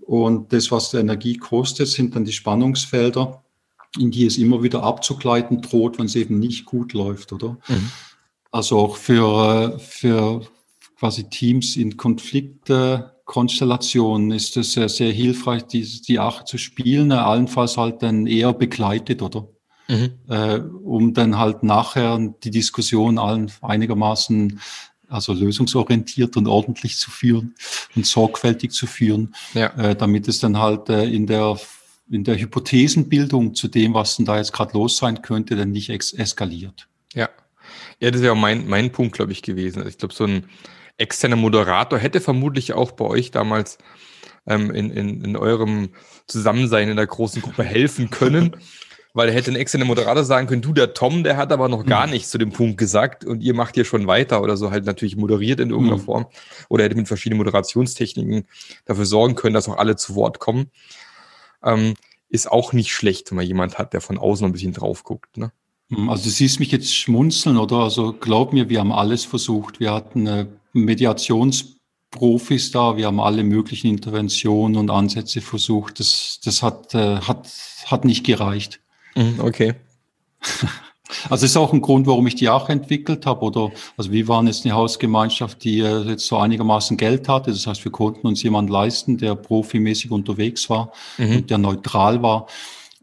Und 0.00 0.54
das, 0.54 0.70
was 0.70 0.90
die 0.90 0.96
Energie 0.96 1.36
kostet, 1.36 1.88
sind 1.88 2.16
dann 2.16 2.24
die 2.24 2.32
Spannungsfelder, 2.32 3.42
in 3.98 4.10
die 4.10 4.24
es 4.24 4.38
immer 4.38 4.62
wieder 4.62 4.82
abzugleiten 4.82 5.60
droht, 5.60 5.98
wenn 5.98 6.06
es 6.06 6.16
eben 6.16 6.38
nicht 6.38 6.64
gut 6.64 6.94
läuft, 6.94 7.34
oder? 7.34 7.58
Mhm. 7.68 7.90
Also 8.50 8.78
auch 8.78 8.96
für, 8.96 9.78
für 9.78 10.40
quasi 10.98 11.28
Teams 11.28 11.76
in 11.76 11.98
Konflikte 11.98 13.19
Konstellation 13.30 14.32
ist 14.32 14.56
es 14.56 14.72
sehr, 14.72 14.88
sehr 14.88 15.12
hilfreich, 15.12 15.62
die, 15.62 15.84
die 16.02 16.18
Ache 16.18 16.44
zu 16.44 16.58
spielen, 16.58 17.12
allenfalls 17.12 17.76
halt 17.76 18.02
dann 18.02 18.26
eher 18.26 18.52
begleitet, 18.52 19.22
oder? 19.22 19.46
Mhm. 19.86 20.14
Äh, 20.28 20.58
um 20.58 21.14
dann 21.14 21.38
halt 21.38 21.62
nachher 21.62 22.18
die 22.42 22.50
Diskussion 22.50 23.20
allen 23.20 23.48
einigermaßen 23.62 24.60
also 25.08 25.32
lösungsorientiert 25.32 26.36
und 26.36 26.48
ordentlich 26.48 26.96
zu 26.96 27.12
führen 27.12 27.54
und 27.94 28.04
sorgfältig 28.04 28.72
zu 28.72 28.88
führen, 28.88 29.32
ja. 29.54 29.68
äh, 29.78 29.94
damit 29.94 30.26
es 30.26 30.40
dann 30.40 30.58
halt 30.58 30.88
äh, 30.88 31.04
in 31.04 31.28
der 31.28 31.56
in 32.10 32.24
der 32.24 32.36
Hypothesenbildung 32.36 33.54
zu 33.54 33.68
dem, 33.68 33.94
was 33.94 34.16
denn 34.16 34.26
da 34.26 34.38
jetzt 34.38 34.52
gerade 34.52 34.72
los 34.72 34.96
sein 34.96 35.22
könnte, 35.22 35.54
dann 35.54 35.70
nicht 35.70 35.88
eskaliert. 35.90 36.88
Ja. 37.14 37.28
Ja, 38.00 38.10
das 38.10 38.22
wäre 38.22 38.32
auch 38.32 38.36
mein, 38.36 38.66
mein 38.66 38.90
Punkt, 38.90 39.14
glaube 39.14 39.30
ich, 39.30 39.42
gewesen. 39.42 39.86
Ich 39.86 39.98
glaube, 39.98 40.14
so 40.14 40.24
ein 40.24 40.46
externer 41.00 41.36
Moderator 41.36 41.98
hätte 41.98 42.20
vermutlich 42.20 42.72
auch 42.72 42.92
bei 42.92 43.04
euch 43.04 43.30
damals 43.30 43.78
ähm, 44.46 44.70
in, 44.70 44.90
in, 44.90 45.24
in 45.24 45.36
eurem 45.36 45.90
Zusammensein 46.26 46.88
in 46.88 46.96
der 46.96 47.06
großen 47.06 47.42
Gruppe 47.42 47.64
helfen 47.64 48.10
können. 48.10 48.56
weil 49.12 49.28
er 49.28 49.34
hätte 49.34 49.50
ein 49.50 49.56
externer 49.56 49.86
Moderator 49.86 50.24
sagen 50.24 50.46
können, 50.46 50.62
du, 50.62 50.72
der 50.72 50.94
Tom, 50.94 51.24
der 51.24 51.36
hat 51.36 51.52
aber 51.52 51.68
noch 51.68 51.84
gar 51.84 52.06
mhm. 52.06 52.12
nichts 52.12 52.30
zu 52.30 52.38
dem 52.38 52.52
Punkt 52.52 52.78
gesagt 52.78 53.24
und 53.24 53.42
ihr 53.42 53.54
macht 53.54 53.74
hier 53.74 53.84
schon 53.84 54.06
weiter 54.06 54.42
oder 54.42 54.56
so 54.56 54.70
halt 54.70 54.86
natürlich 54.86 55.16
moderiert 55.16 55.60
in 55.60 55.70
irgendeiner 55.70 56.00
mhm. 56.00 56.04
Form 56.04 56.26
oder 56.68 56.84
hätte 56.84 56.96
mit 56.96 57.08
verschiedenen 57.08 57.38
Moderationstechniken 57.38 58.46
dafür 58.84 59.06
sorgen 59.06 59.34
können, 59.34 59.54
dass 59.54 59.68
auch 59.68 59.78
alle 59.78 59.96
zu 59.96 60.14
Wort 60.14 60.38
kommen. 60.38 60.70
Ähm, 61.64 61.94
ist 62.28 62.50
auch 62.50 62.72
nicht 62.72 62.92
schlecht, 62.92 63.30
wenn 63.30 63.36
man 63.36 63.46
jemand 63.46 63.78
hat, 63.78 63.92
der 63.92 64.00
von 64.00 64.16
außen 64.16 64.46
ein 64.46 64.52
bisschen 64.52 64.72
drauf 64.72 65.02
guckt. 65.02 65.36
Ne? 65.36 65.50
Mhm, 65.88 66.08
also 66.08 66.24
du 66.24 66.30
siehst 66.30 66.60
mich 66.60 66.70
jetzt 66.70 66.94
schmunzeln, 66.94 67.56
oder? 67.56 67.78
Also 67.78 68.12
glaub 68.12 68.52
mir, 68.52 68.68
wir 68.68 68.78
haben 68.78 68.92
alles 68.92 69.24
versucht. 69.24 69.80
Wir 69.80 69.92
hatten 69.92 70.26
äh, 70.28 70.46
Mediationsprofis 70.72 72.70
da, 72.70 72.96
wir 72.96 73.06
haben 73.06 73.20
alle 73.20 73.44
möglichen 73.44 73.88
Interventionen 73.88 74.76
und 74.76 74.90
Ansätze 74.90 75.40
versucht. 75.40 76.00
Das, 76.00 76.40
das 76.44 76.62
hat, 76.62 76.94
äh, 76.94 77.16
hat, 77.20 77.48
hat 77.86 78.04
nicht 78.04 78.24
gereicht. 78.24 78.80
Mhm, 79.14 79.40
okay. 79.40 79.74
Also 81.28 81.46
ist 81.46 81.56
auch 81.56 81.72
ein 81.72 81.80
Grund, 81.80 82.06
warum 82.06 82.26
ich 82.26 82.36
die 82.36 82.48
auch 82.48 82.68
entwickelt 82.68 83.26
habe. 83.26 83.44
Oder 83.44 83.70
also 83.96 84.12
wir 84.12 84.28
waren 84.28 84.46
jetzt 84.46 84.64
eine 84.64 84.74
Hausgemeinschaft, 84.74 85.64
die 85.64 85.80
äh, 85.80 86.02
jetzt 86.02 86.26
so 86.26 86.38
einigermaßen 86.38 86.96
Geld 86.96 87.28
hatte. 87.28 87.50
Das 87.50 87.66
heißt, 87.66 87.84
wir 87.84 87.92
konnten 87.92 88.26
uns 88.26 88.42
jemanden 88.42 88.70
leisten, 88.70 89.18
der 89.18 89.34
profimäßig 89.34 90.10
unterwegs 90.10 90.70
war 90.70 90.92
mhm. 91.18 91.38
und 91.38 91.50
der 91.50 91.58
neutral 91.58 92.22
war. 92.22 92.46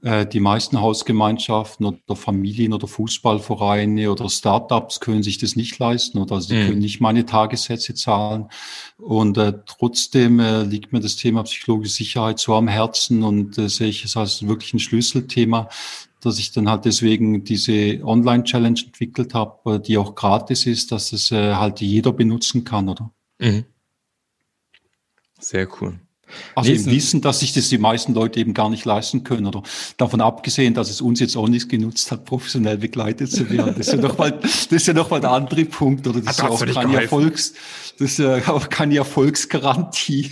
Äh, 0.03 0.27
die 0.27 0.39
meisten 0.39 0.79
Hausgemeinschaften 0.79 1.85
oder 1.85 2.15
Familien 2.15 2.73
oder 2.73 2.87
Fußballvereine 2.87 4.11
oder 4.11 4.29
Startups 4.29 4.99
können 4.99 5.23
sich 5.23 5.39
das 5.39 5.55
nicht 5.55 5.79
leisten 5.79 6.19
oder 6.19 6.39
sie 6.39 6.55
mhm. 6.55 6.67
können 6.67 6.79
nicht 6.79 7.01
meine 7.01 7.25
Tagessätze 7.25 7.95
zahlen. 7.95 8.49
Und 8.97 9.37
äh, 9.37 9.53
trotzdem 9.65 10.39
äh, 10.39 10.63
liegt 10.63 10.93
mir 10.93 10.99
das 10.99 11.15
Thema 11.15 11.43
psychologische 11.43 11.95
Sicherheit 11.95 12.37
so 12.37 12.53
am 12.53 12.67
Herzen 12.67 13.23
und 13.23 13.57
äh, 13.57 13.69
sehe 13.69 13.87
ich 13.87 14.05
es 14.05 14.15
als 14.15 14.47
wirklich 14.47 14.73
ein 14.75 14.79
Schlüsselthema, 14.79 15.67
dass 16.21 16.37
ich 16.37 16.51
dann 16.51 16.69
halt 16.69 16.85
deswegen 16.85 17.43
diese 17.43 17.99
Online-Challenge 18.03 18.79
entwickelt 18.85 19.33
habe, 19.33 19.75
äh, 19.75 19.79
die 19.79 19.97
auch 19.97 20.13
gratis 20.13 20.67
ist, 20.67 20.91
dass 20.91 21.11
es 21.11 21.31
äh, 21.31 21.55
halt 21.55 21.81
jeder 21.81 22.13
benutzen 22.13 22.63
kann, 22.63 22.89
oder? 22.89 23.11
Mhm. 23.39 23.65
Sehr 25.39 25.67
cool. 25.81 25.99
Also 26.55 26.71
im 26.71 26.85
Wissen, 26.87 27.21
dass 27.21 27.39
sich 27.39 27.53
das 27.53 27.69
die 27.69 27.77
meisten 27.77 28.13
Leute 28.13 28.39
eben 28.39 28.53
gar 28.53 28.69
nicht 28.69 28.85
leisten 28.85 29.23
können 29.23 29.45
oder 29.45 29.63
davon 29.97 30.21
abgesehen, 30.21 30.73
dass 30.73 30.89
es 30.89 31.01
uns 31.01 31.19
jetzt 31.19 31.35
auch 31.37 31.47
nichts 31.47 31.67
genutzt 31.67 32.11
hat, 32.11 32.25
professionell 32.25 32.77
begleitet 32.77 33.31
zu 33.31 33.49
werden. 33.49 33.75
Das 33.77 33.87
ist 33.87 33.93
ja 33.93 34.01
nochmal, 34.01 34.39
das 34.41 34.67
ist 34.67 34.87
ja 34.87 34.93
nochmal 34.93 35.21
der 35.21 35.31
andere 35.31 35.65
Punkt 35.65 36.07
oder 36.07 36.21
das 36.21 36.37
ist 36.37 36.39
ja 36.39 36.49
auch 36.49 36.65
keine 36.65 37.01
Erfolgs, 37.01 37.53
das 37.99 38.11
ist 38.11 38.19
ja 38.19 38.47
auch 38.47 38.69
keine 38.69 38.97
Erfolgsgarantie. 38.97 40.31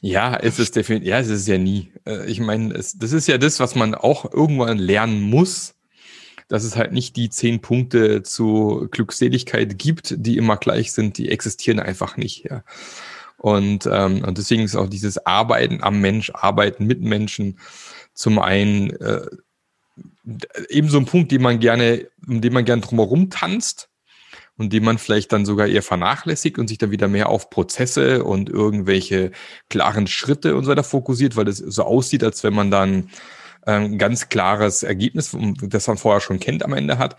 Ja, 0.00 0.36
es 0.36 0.58
ist 0.58 0.76
definitiv, 0.76 1.08
ja, 1.08 1.18
es 1.18 1.28
ist 1.28 1.48
ja 1.48 1.58
nie. 1.58 1.90
Äh, 2.06 2.30
ich 2.30 2.40
meine, 2.40 2.72
das 2.72 2.94
ist 2.94 3.26
ja 3.26 3.38
das, 3.38 3.58
was 3.58 3.74
man 3.74 3.94
auch 3.94 4.32
irgendwann 4.32 4.78
lernen 4.78 5.22
muss, 5.22 5.74
dass 6.48 6.64
es 6.64 6.76
halt 6.76 6.92
nicht 6.92 7.16
die 7.16 7.30
zehn 7.30 7.60
Punkte 7.60 8.22
zu 8.22 8.88
Glückseligkeit 8.90 9.78
gibt, 9.78 10.14
die 10.16 10.36
immer 10.36 10.56
gleich 10.56 10.92
sind, 10.92 11.18
die 11.18 11.28
existieren 11.28 11.78
einfach 11.78 12.16
nicht. 12.16 12.44
Ja. 12.50 12.62
Und, 13.38 13.88
ähm, 13.90 14.24
und 14.24 14.36
deswegen 14.36 14.62
ist 14.62 14.76
auch 14.76 14.88
dieses 14.88 15.24
Arbeiten 15.24 15.82
am 15.82 16.00
Mensch, 16.00 16.30
Arbeiten 16.34 16.86
mit 16.86 17.00
Menschen 17.00 17.58
zum 18.12 18.38
einen 18.38 18.90
äh, 19.00 19.26
eben 20.68 20.88
so 20.88 20.98
ein 20.98 21.06
Punkt, 21.06 21.30
den 21.32 21.42
man 21.42 21.60
gerne, 21.60 22.06
um 22.26 22.40
den 22.40 22.52
man 22.52 22.64
gerne 22.64 22.82
drumherum 22.82 23.30
tanzt 23.30 23.88
und 24.56 24.72
den 24.72 24.84
man 24.84 24.98
vielleicht 24.98 25.32
dann 25.32 25.46
sogar 25.46 25.68
eher 25.68 25.82
vernachlässigt 25.82 26.58
und 26.58 26.68
sich 26.68 26.78
dann 26.78 26.90
wieder 26.90 27.08
mehr 27.08 27.28
auf 27.28 27.48
Prozesse 27.48 28.24
und 28.24 28.50
irgendwelche 28.50 29.30
klaren 29.70 30.08
Schritte 30.08 30.56
und 30.56 30.64
so 30.64 30.70
weiter 30.70 30.84
fokussiert, 30.84 31.36
weil 31.36 31.48
es 31.48 31.58
so 31.58 31.84
aussieht, 31.84 32.24
als 32.24 32.42
wenn 32.42 32.54
man 32.54 32.70
dann 32.70 33.08
ein 33.62 33.92
ähm, 33.92 33.98
ganz 33.98 34.28
klares 34.28 34.82
Ergebnis, 34.82 35.36
das 35.62 35.86
man 35.86 35.98
vorher 35.98 36.20
schon 36.20 36.40
kennt, 36.40 36.64
am 36.64 36.72
Ende 36.72 36.98
hat. 36.98 37.16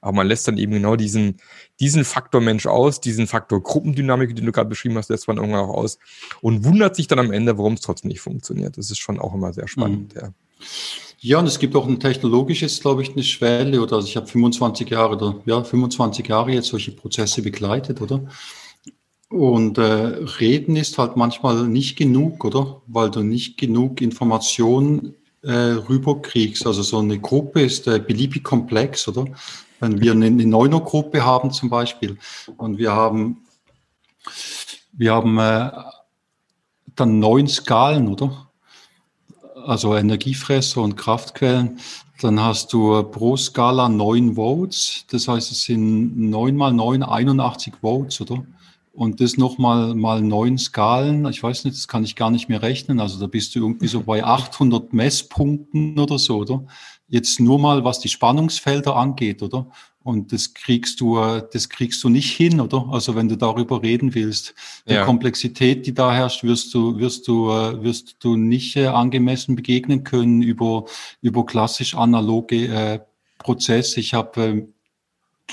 Aber 0.00 0.12
man 0.12 0.26
lässt 0.26 0.48
dann 0.48 0.58
eben 0.58 0.72
genau 0.72 0.96
diesen, 0.96 1.36
diesen 1.78 2.04
Faktor 2.04 2.40
Mensch 2.40 2.66
aus, 2.66 3.00
diesen 3.00 3.26
Faktor 3.26 3.62
Gruppendynamik, 3.62 4.34
den 4.34 4.46
du 4.46 4.52
gerade 4.52 4.68
beschrieben 4.68 4.96
hast, 4.96 5.10
lässt 5.10 5.28
man 5.28 5.36
irgendwann 5.36 5.60
auch 5.60 5.74
aus 5.74 5.98
und 6.40 6.64
wundert 6.64 6.96
sich 6.96 7.06
dann 7.06 7.18
am 7.18 7.32
Ende, 7.32 7.58
warum 7.58 7.74
es 7.74 7.80
trotzdem 7.80 8.08
nicht 8.08 8.20
funktioniert. 8.20 8.78
Das 8.78 8.90
ist 8.90 8.98
schon 8.98 9.18
auch 9.18 9.34
immer 9.34 9.52
sehr 9.52 9.68
spannend. 9.68 10.14
Mhm. 10.14 10.20
Ja. 10.20 10.32
Ja, 11.22 11.38
und 11.38 11.46
es 11.46 11.58
gibt 11.58 11.76
auch 11.76 11.86
ein 11.86 12.00
technologisches, 12.00 12.80
glaube 12.80 13.02
ich, 13.02 13.12
eine 13.12 13.22
Schwelle, 13.22 13.82
oder 13.82 13.96
also 13.96 14.08
ich 14.08 14.16
habe 14.16 14.26
25 14.26 14.88
Jahre 14.88 15.16
oder 15.16 15.36
ja, 15.44 15.62
25 15.62 16.26
Jahre 16.26 16.52
jetzt 16.52 16.68
solche 16.68 16.92
Prozesse 16.92 17.42
begleitet, 17.42 18.00
oder? 18.00 18.26
Und 19.28 19.76
äh, 19.76 19.82
reden 20.40 20.76
ist 20.76 20.96
halt 20.96 21.16
manchmal 21.16 21.68
nicht 21.68 21.96
genug, 21.96 22.42
oder? 22.44 22.80
Weil 22.86 23.10
du 23.10 23.22
nicht 23.22 23.58
genug 23.58 24.00
Informationen 24.00 25.14
äh, 25.42 25.52
rüberkriegst. 25.52 26.66
Also 26.66 26.82
so 26.82 26.98
eine 26.98 27.18
Gruppe 27.18 27.62
ist 27.62 27.86
äh, 27.86 27.98
beliebig 27.98 28.44
komplex, 28.44 29.08
oder? 29.08 29.24
Wenn 29.80 30.00
wir 30.00 30.12
eine, 30.12 30.26
eine 30.26 30.46
Neuner-Gruppe 30.46 31.24
haben 31.24 31.50
zum 31.50 31.70
Beispiel 31.70 32.18
und 32.56 32.76
wir 32.78 32.92
haben, 32.92 33.46
wir 34.92 35.14
haben 35.14 35.38
äh, 35.38 35.70
dann 36.96 37.18
neun 37.18 37.48
Skalen, 37.48 38.08
oder? 38.08 38.50
Also 39.64 39.96
Energiefresser 39.96 40.82
und 40.82 40.96
Kraftquellen. 40.96 41.80
Dann 42.20 42.40
hast 42.40 42.72
du 42.72 43.02
pro 43.04 43.36
Skala 43.36 43.88
neun 43.88 44.34
Votes. 44.34 45.06
Das 45.10 45.26
heißt, 45.26 45.50
es 45.50 45.62
sind 45.62 46.18
neun 46.18 46.56
mal 46.56 46.72
neun, 46.72 47.02
81 47.02 47.74
Votes, 47.80 48.20
oder? 48.20 48.44
Und 48.92 49.20
das 49.20 49.36
nochmal 49.36 49.94
mal 49.94 50.20
neun 50.20 50.58
Skalen. 50.58 51.26
Ich 51.26 51.42
weiß 51.42 51.64
nicht, 51.64 51.76
das 51.76 51.86
kann 51.86 52.04
ich 52.04 52.16
gar 52.16 52.30
nicht 52.30 52.48
mehr 52.48 52.60
rechnen. 52.60 53.00
Also 53.00 53.20
da 53.20 53.26
bist 53.26 53.54
du 53.54 53.60
irgendwie 53.60 53.86
so 53.86 54.02
bei 54.02 54.24
800 54.24 54.92
Messpunkten 54.92 55.98
oder 55.98 56.18
so, 56.18 56.38
oder? 56.38 56.64
Jetzt 57.08 57.40
nur 57.40 57.58
mal, 57.58 57.84
was 57.84 58.00
die 58.00 58.08
Spannungsfelder 58.08 58.96
angeht, 58.96 59.42
oder? 59.42 59.66
Und 60.02 60.32
das 60.32 60.54
kriegst 60.54 61.00
du, 61.00 61.16
das 61.52 61.68
kriegst 61.68 62.02
du 62.02 62.08
nicht 62.08 62.34
hin, 62.34 62.58
oder? 62.60 62.88
Also 62.90 63.14
wenn 63.14 63.28
du 63.28 63.36
darüber 63.36 63.82
reden 63.82 64.14
willst, 64.14 64.54
die 64.88 64.94
ja. 64.94 65.04
Komplexität, 65.04 65.86
die 65.86 65.92
da 65.92 66.12
herrscht, 66.12 66.42
wirst 66.42 66.72
du, 66.72 66.98
wirst 66.98 67.28
du, 67.28 67.48
wirst 67.48 68.16
du 68.20 68.36
nicht 68.36 68.76
äh, 68.76 68.86
angemessen 68.86 69.56
begegnen 69.56 70.02
können 70.02 70.40
über 70.40 70.86
über 71.20 71.44
klassisch 71.44 71.94
analoge 71.94 72.66
äh, 72.68 73.00
Prozesse. 73.38 74.00
Ich 74.00 74.14
habe 74.14 74.42
äh, 74.42 74.66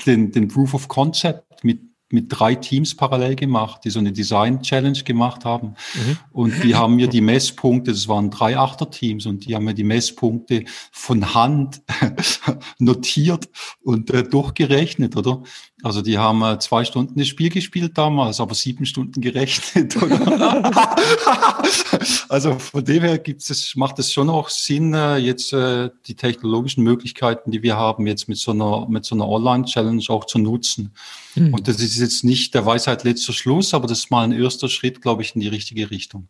den, 0.06 0.32
den 0.32 0.48
Proof 0.48 0.72
of 0.72 0.88
Concept 0.88 1.62
mit 1.62 1.80
mit 2.10 2.26
drei 2.28 2.54
Teams 2.54 2.94
parallel 2.94 3.36
gemacht, 3.36 3.82
die 3.84 3.90
so 3.90 3.98
eine 3.98 4.12
Design-Challenge 4.12 5.02
gemacht 5.02 5.44
haben. 5.44 5.74
Mhm. 5.94 6.16
Und 6.32 6.64
die 6.64 6.74
haben 6.74 6.96
mir 6.96 7.08
die 7.08 7.20
Messpunkte, 7.20 7.92
das 7.92 8.08
waren 8.08 8.30
drei 8.30 8.56
Achter-Teams, 8.56 9.26
und 9.26 9.46
die 9.46 9.54
haben 9.54 9.64
mir 9.64 9.74
die 9.74 9.84
Messpunkte 9.84 10.64
von 10.90 11.34
Hand 11.34 11.82
notiert 12.78 13.48
und 13.82 14.10
äh, 14.10 14.22
durchgerechnet, 14.22 15.16
oder? 15.16 15.42
Also 15.84 16.02
die 16.02 16.18
haben 16.18 16.42
äh, 16.42 16.58
zwei 16.58 16.84
Stunden 16.84 17.18
das 17.18 17.28
Spiel 17.28 17.50
gespielt 17.50 17.96
damals, 17.96 18.40
aber 18.40 18.54
sieben 18.54 18.84
Stunden 18.84 19.20
gerechnet. 19.20 19.96
also 22.28 22.58
von 22.58 22.84
dem 22.84 23.04
her 23.04 23.18
gibt's 23.18 23.48
es, 23.48 23.76
macht 23.76 24.00
es 24.00 24.12
schon 24.12 24.28
auch 24.28 24.48
Sinn, 24.48 24.92
äh, 24.92 25.18
jetzt 25.18 25.52
äh, 25.52 25.90
die 26.06 26.16
technologischen 26.16 26.82
Möglichkeiten, 26.82 27.52
die 27.52 27.62
wir 27.62 27.76
haben, 27.76 28.08
jetzt 28.08 28.28
mit 28.28 28.38
so 28.38 28.50
einer, 28.50 28.88
mit 28.88 29.04
so 29.04 29.14
einer 29.14 29.28
Online-Challenge 29.28 30.02
auch 30.08 30.24
zu 30.24 30.38
nutzen. 30.38 30.92
Mhm. 31.36 31.54
Und 31.54 31.68
das 31.68 31.78
ist 31.78 31.98
jetzt 31.98 32.24
nicht 32.24 32.54
der 32.54 32.66
Weisheit 32.66 33.04
letzter 33.04 33.32
Schluss, 33.32 33.72
aber 33.72 33.86
das 33.86 34.00
ist 34.00 34.10
mal 34.10 34.24
ein 34.24 34.32
erster 34.32 34.68
Schritt, 34.68 35.00
glaube 35.00 35.22
ich, 35.22 35.36
in 35.36 35.40
die 35.40 35.48
richtige 35.48 35.92
Richtung. 35.92 36.26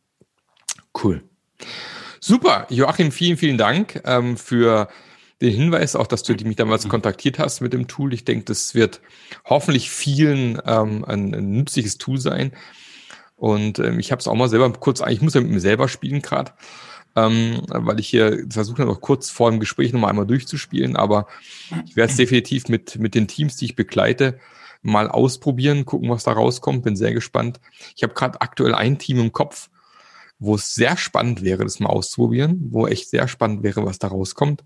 Cool. 1.02 1.22
Super. 2.20 2.66
Joachim, 2.68 3.12
vielen, 3.12 3.38
vielen 3.38 3.56
Dank 3.56 4.02
ähm, 4.04 4.36
für 4.36 4.88
den 5.40 5.54
Hinweis, 5.54 5.96
auch 5.96 6.06
dass 6.06 6.22
du 6.22 6.34
mich 6.44 6.56
damals 6.56 6.88
kontaktiert 6.88 7.38
hast 7.38 7.60
mit 7.60 7.72
dem 7.72 7.86
Tool. 7.86 8.12
Ich 8.14 8.24
denke, 8.24 8.44
das 8.44 8.74
wird 8.74 9.00
hoffentlich 9.44 9.90
vielen 9.90 10.60
ähm, 10.64 11.04
ein, 11.04 11.34
ein 11.34 11.50
nützliches 11.50 11.98
Tool 11.98 12.18
sein. 12.18 12.52
Und 13.36 13.78
ähm, 13.78 14.00
ich 14.00 14.10
habe 14.10 14.20
es 14.20 14.26
auch 14.26 14.34
mal 14.34 14.48
selber 14.48 14.72
kurz, 14.72 15.00
ich 15.08 15.20
muss 15.20 15.34
ja 15.34 15.40
mit 15.40 15.50
mir 15.50 15.60
selber 15.60 15.88
spielen 15.88 16.22
gerade, 16.22 16.52
ähm, 17.14 17.62
weil 17.68 18.00
ich 18.00 18.08
hier 18.08 18.44
versuche 18.50 18.82
noch 18.82 19.00
kurz 19.00 19.30
vor 19.30 19.50
dem 19.50 19.60
Gespräch 19.60 19.92
nochmal 19.92 20.10
einmal 20.10 20.26
durchzuspielen, 20.26 20.96
aber 20.96 21.28
ich 21.86 21.94
werde 21.94 22.10
es 22.10 22.16
definitiv 22.16 22.68
mit, 22.68 22.98
mit 22.98 23.14
den 23.14 23.28
Teams, 23.28 23.56
die 23.56 23.66
ich 23.66 23.76
begleite, 23.76 24.40
mal 24.82 25.08
ausprobieren, 25.08 25.84
gucken, 25.84 26.10
was 26.10 26.24
da 26.24 26.32
rauskommt. 26.32 26.82
Bin 26.82 26.96
sehr 26.96 27.12
gespannt. 27.12 27.60
Ich 27.96 28.02
habe 28.02 28.14
gerade 28.14 28.40
aktuell 28.40 28.74
ein 28.74 28.98
Team 28.98 29.18
im 29.18 29.32
Kopf, 29.32 29.70
wo 30.38 30.54
es 30.54 30.74
sehr 30.74 30.96
spannend 30.96 31.42
wäre, 31.42 31.64
das 31.64 31.80
mal 31.80 31.88
auszuprobieren, 31.88 32.68
wo 32.70 32.86
echt 32.86 33.10
sehr 33.10 33.26
spannend 33.26 33.62
wäre, 33.62 33.84
was 33.84 33.98
da 33.98 34.08
rauskommt, 34.08 34.64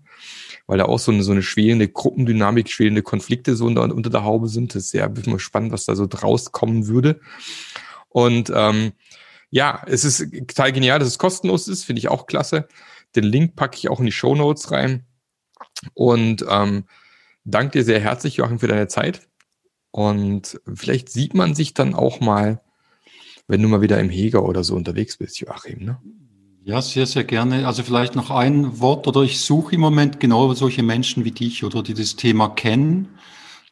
weil 0.67 0.77
da 0.77 0.85
auch 0.85 0.99
so 0.99 1.11
eine, 1.11 1.23
so 1.23 1.31
eine 1.31 1.41
schwelende 1.41 1.87
Gruppendynamik, 1.87 2.69
schwelende 2.69 3.01
Konflikte 3.01 3.55
so 3.55 3.65
unter, 3.65 3.83
unter 3.83 4.09
der 4.09 4.23
Haube 4.23 4.47
sind. 4.47 4.75
Das 4.75 4.83
ist 4.83 4.91
sehr 4.91 5.09
bin 5.09 5.31
mal 5.31 5.39
spannend, 5.39 5.71
was 5.71 5.85
da 5.85 5.95
so 5.95 6.05
draus 6.05 6.51
kommen 6.51 6.87
würde. 6.87 7.19
Und 8.09 8.51
ähm, 8.55 8.93
ja, 9.49 9.81
es 9.87 10.05
ist 10.05 10.31
total 10.47 10.71
genial, 10.71 10.99
dass 10.99 11.07
es 11.07 11.17
kostenlos 11.17 11.67
ist, 11.67 11.83
finde 11.83 11.99
ich 11.99 12.09
auch 12.09 12.27
klasse. 12.27 12.67
Den 13.15 13.23
Link 13.23 13.55
packe 13.55 13.77
ich 13.77 13.89
auch 13.89 13.99
in 13.99 14.05
die 14.05 14.11
Show 14.11 14.35
Notes 14.35 14.71
rein. 14.71 15.05
Und 15.93 16.45
ähm, 16.47 16.85
danke 17.43 17.79
dir 17.79 17.83
sehr 17.83 17.99
herzlich, 17.99 18.37
Joachim, 18.37 18.59
für 18.59 18.67
deine 18.67 18.87
Zeit. 18.87 19.27
Und 19.91 20.59
vielleicht 20.73 21.09
sieht 21.09 21.33
man 21.33 21.55
sich 21.55 21.73
dann 21.73 21.93
auch 21.93 22.19
mal 22.19 22.61
wenn 23.47 23.61
du 23.61 23.67
mal 23.67 23.81
wieder 23.81 23.99
im 23.99 24.09
Heger 24.09 24.43
oder 24.43 24.63
so 24.63 24.75
unterwegs 24.75 25.17
bist, 25.17 25.39
Joachim. 25.39 25.85
Ne? 25.85 25.97
Ja, 26.65 26.81
sehr, 26.81 27.05
sehr 27.05 27.25
gerne. 27.25 27.67
Also 27.67 27.83
vielleicht 27.83 28.15
noch 28.15 28.31
ein 28.31 28.79
Wort 28.79 29.05
oder 29.07 29.21
ich 29.21 29.41
suche 29.41 29.75
im 29.75 29.81
Moment 29.81 30.19
genau 30.19 30.53
solche 30.53 30.81
Menschen 30.81 31.25
wie 31.25 31.31
dich 31.31 31.63
oder 31.63 31.83
die 31.83 31.93
das 31.93 32.15
Thema 32.15 32.49
kennen, 32.49 33.09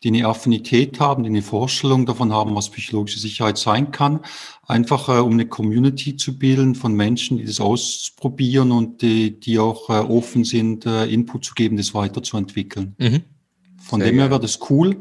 die 0.04 0.10
eine 0.10 0.26
Affinität 0.26 1.00
haben, 1.00 1.24
die 1.24 1.30
eine 1.30 1.42
Vorstellung 1.42 2.06
davon 2.06 2.34
haben, 2.34 2.54
was 2.54 2.70
psychologische 2.70 3.20
Sicherheit 3.20 3.58
sein 3.58 3.92
kann. 3.92 4.20
Einfach 4.68 5.08
äh, 5.08 5.22
um 5.22 5.34
eine 5.34 5.46
Community 5.46 6.18
zu 6.18 6.38
bilden 6.38 6.76
von 6.76 6.94
Menschen, 6.94 7.38
die 7.38 7.46
das 7.46 7.62
ausprobieren 7.62 8.72
und 8.72 9.02
die, 9.02 9.40
die 9.40 9.58
auch 9.58 9.90
äh, 9.90 9.94
offen 9.94 10.44
sind, 10.44 10.86
äh, 10.86 11.06
Input 11.06 11.46
zu 11.46 11.54
geben, 11.54 11.78
das 11.78 11.94
weiterzuentwickeln. 11.94 12.96
Mhm. 12.98 13.24
Von 13.80 14.02
sehr 14.02 14.10
dem 14.10 14.20
her 14.20 14.30
wäre 14.32 14.40
das 14.42 14.60
cool. 14.70 14.98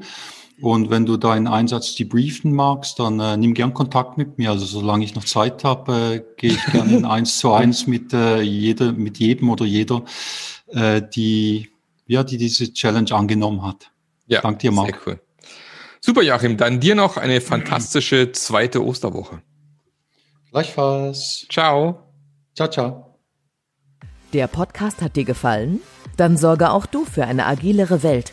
Und 0.61 0.91
wenn 0.91 1.07
du 1.07 1.17
deinen 1.17 1.47
Einsatz 1.47 1.95
debriefen 1.95 2.53
magst, 2.53 2.99
dann 2.99 3.19
äh, 3.19 3.37
nimm 3.37 3.55
gern 3.55 3.73
Kontakt 3.73 4.19
mit 4.19 4.39
mir. 4.39 4.51
Also 4.51 4.67
solange 4.67 5.05
ich 5.05 5.15
noch 5.15 5.25
Zeit 5.25 5.65
habe, 5.65 5.93
äh, 5.93 6.23
gehe 6.37 6.53
ich 6.53 6.65
gerne 6.67 6.97
in 6.97 7.05
eins 7.07 7.39
zu 7.39 7.53
eins 7.53 7.87
mit, 7.87 8.13
äh, 8.13 8.41
jeder, 8.41 8.93
mit 8.93 9.19
jedem 9.19 9.49
oder 9.51 9.65
jeder, 9.65 10.03
äh, 10.69 11.03
die, 11.15 11.71
ja, 12.07 12.25
die 12.25 12.37
diese 12.37 12.73
Challenge 12.73 13.11
angenommen 13.13 13.63
hat. 13.63 13.91
Ja, 14.27 14.43
Danke 14.43 14.59
dir, 14.59 14.73
Marc. 14.73 14.89
Sehr 14.89 14.99
cool. 15.07 15.21
Super, 16.01 16.23
Joachim. 16.23 16.57
Dann 16.57 16.81
dir 16.81 16.95
noch 16.95 17.17
eine 17.17 17.41
fantastische 17.41 18.33
zweite 18.33 18.85
Osterwoche. 18.85 19.43
Gleichfalls. 20.51 21.47
Ciao. 21.51 22.01
Ciao, 22.55 22.69
ciao. 22.69 23.19
Der 24.33 24.47
Podcast 24.47 25.03
hat 25.03 25.17
dir 25.17 25.25
gefallen? 25.25 25.81
Dann 26.17 26.37
sorge 26.37 26.71
auch 26.71 26.87
du 26.87 27.05
für 27.05 27.25
eine 27.25 27.47
agilere 27.47 28.03
Welt 28.03 28.33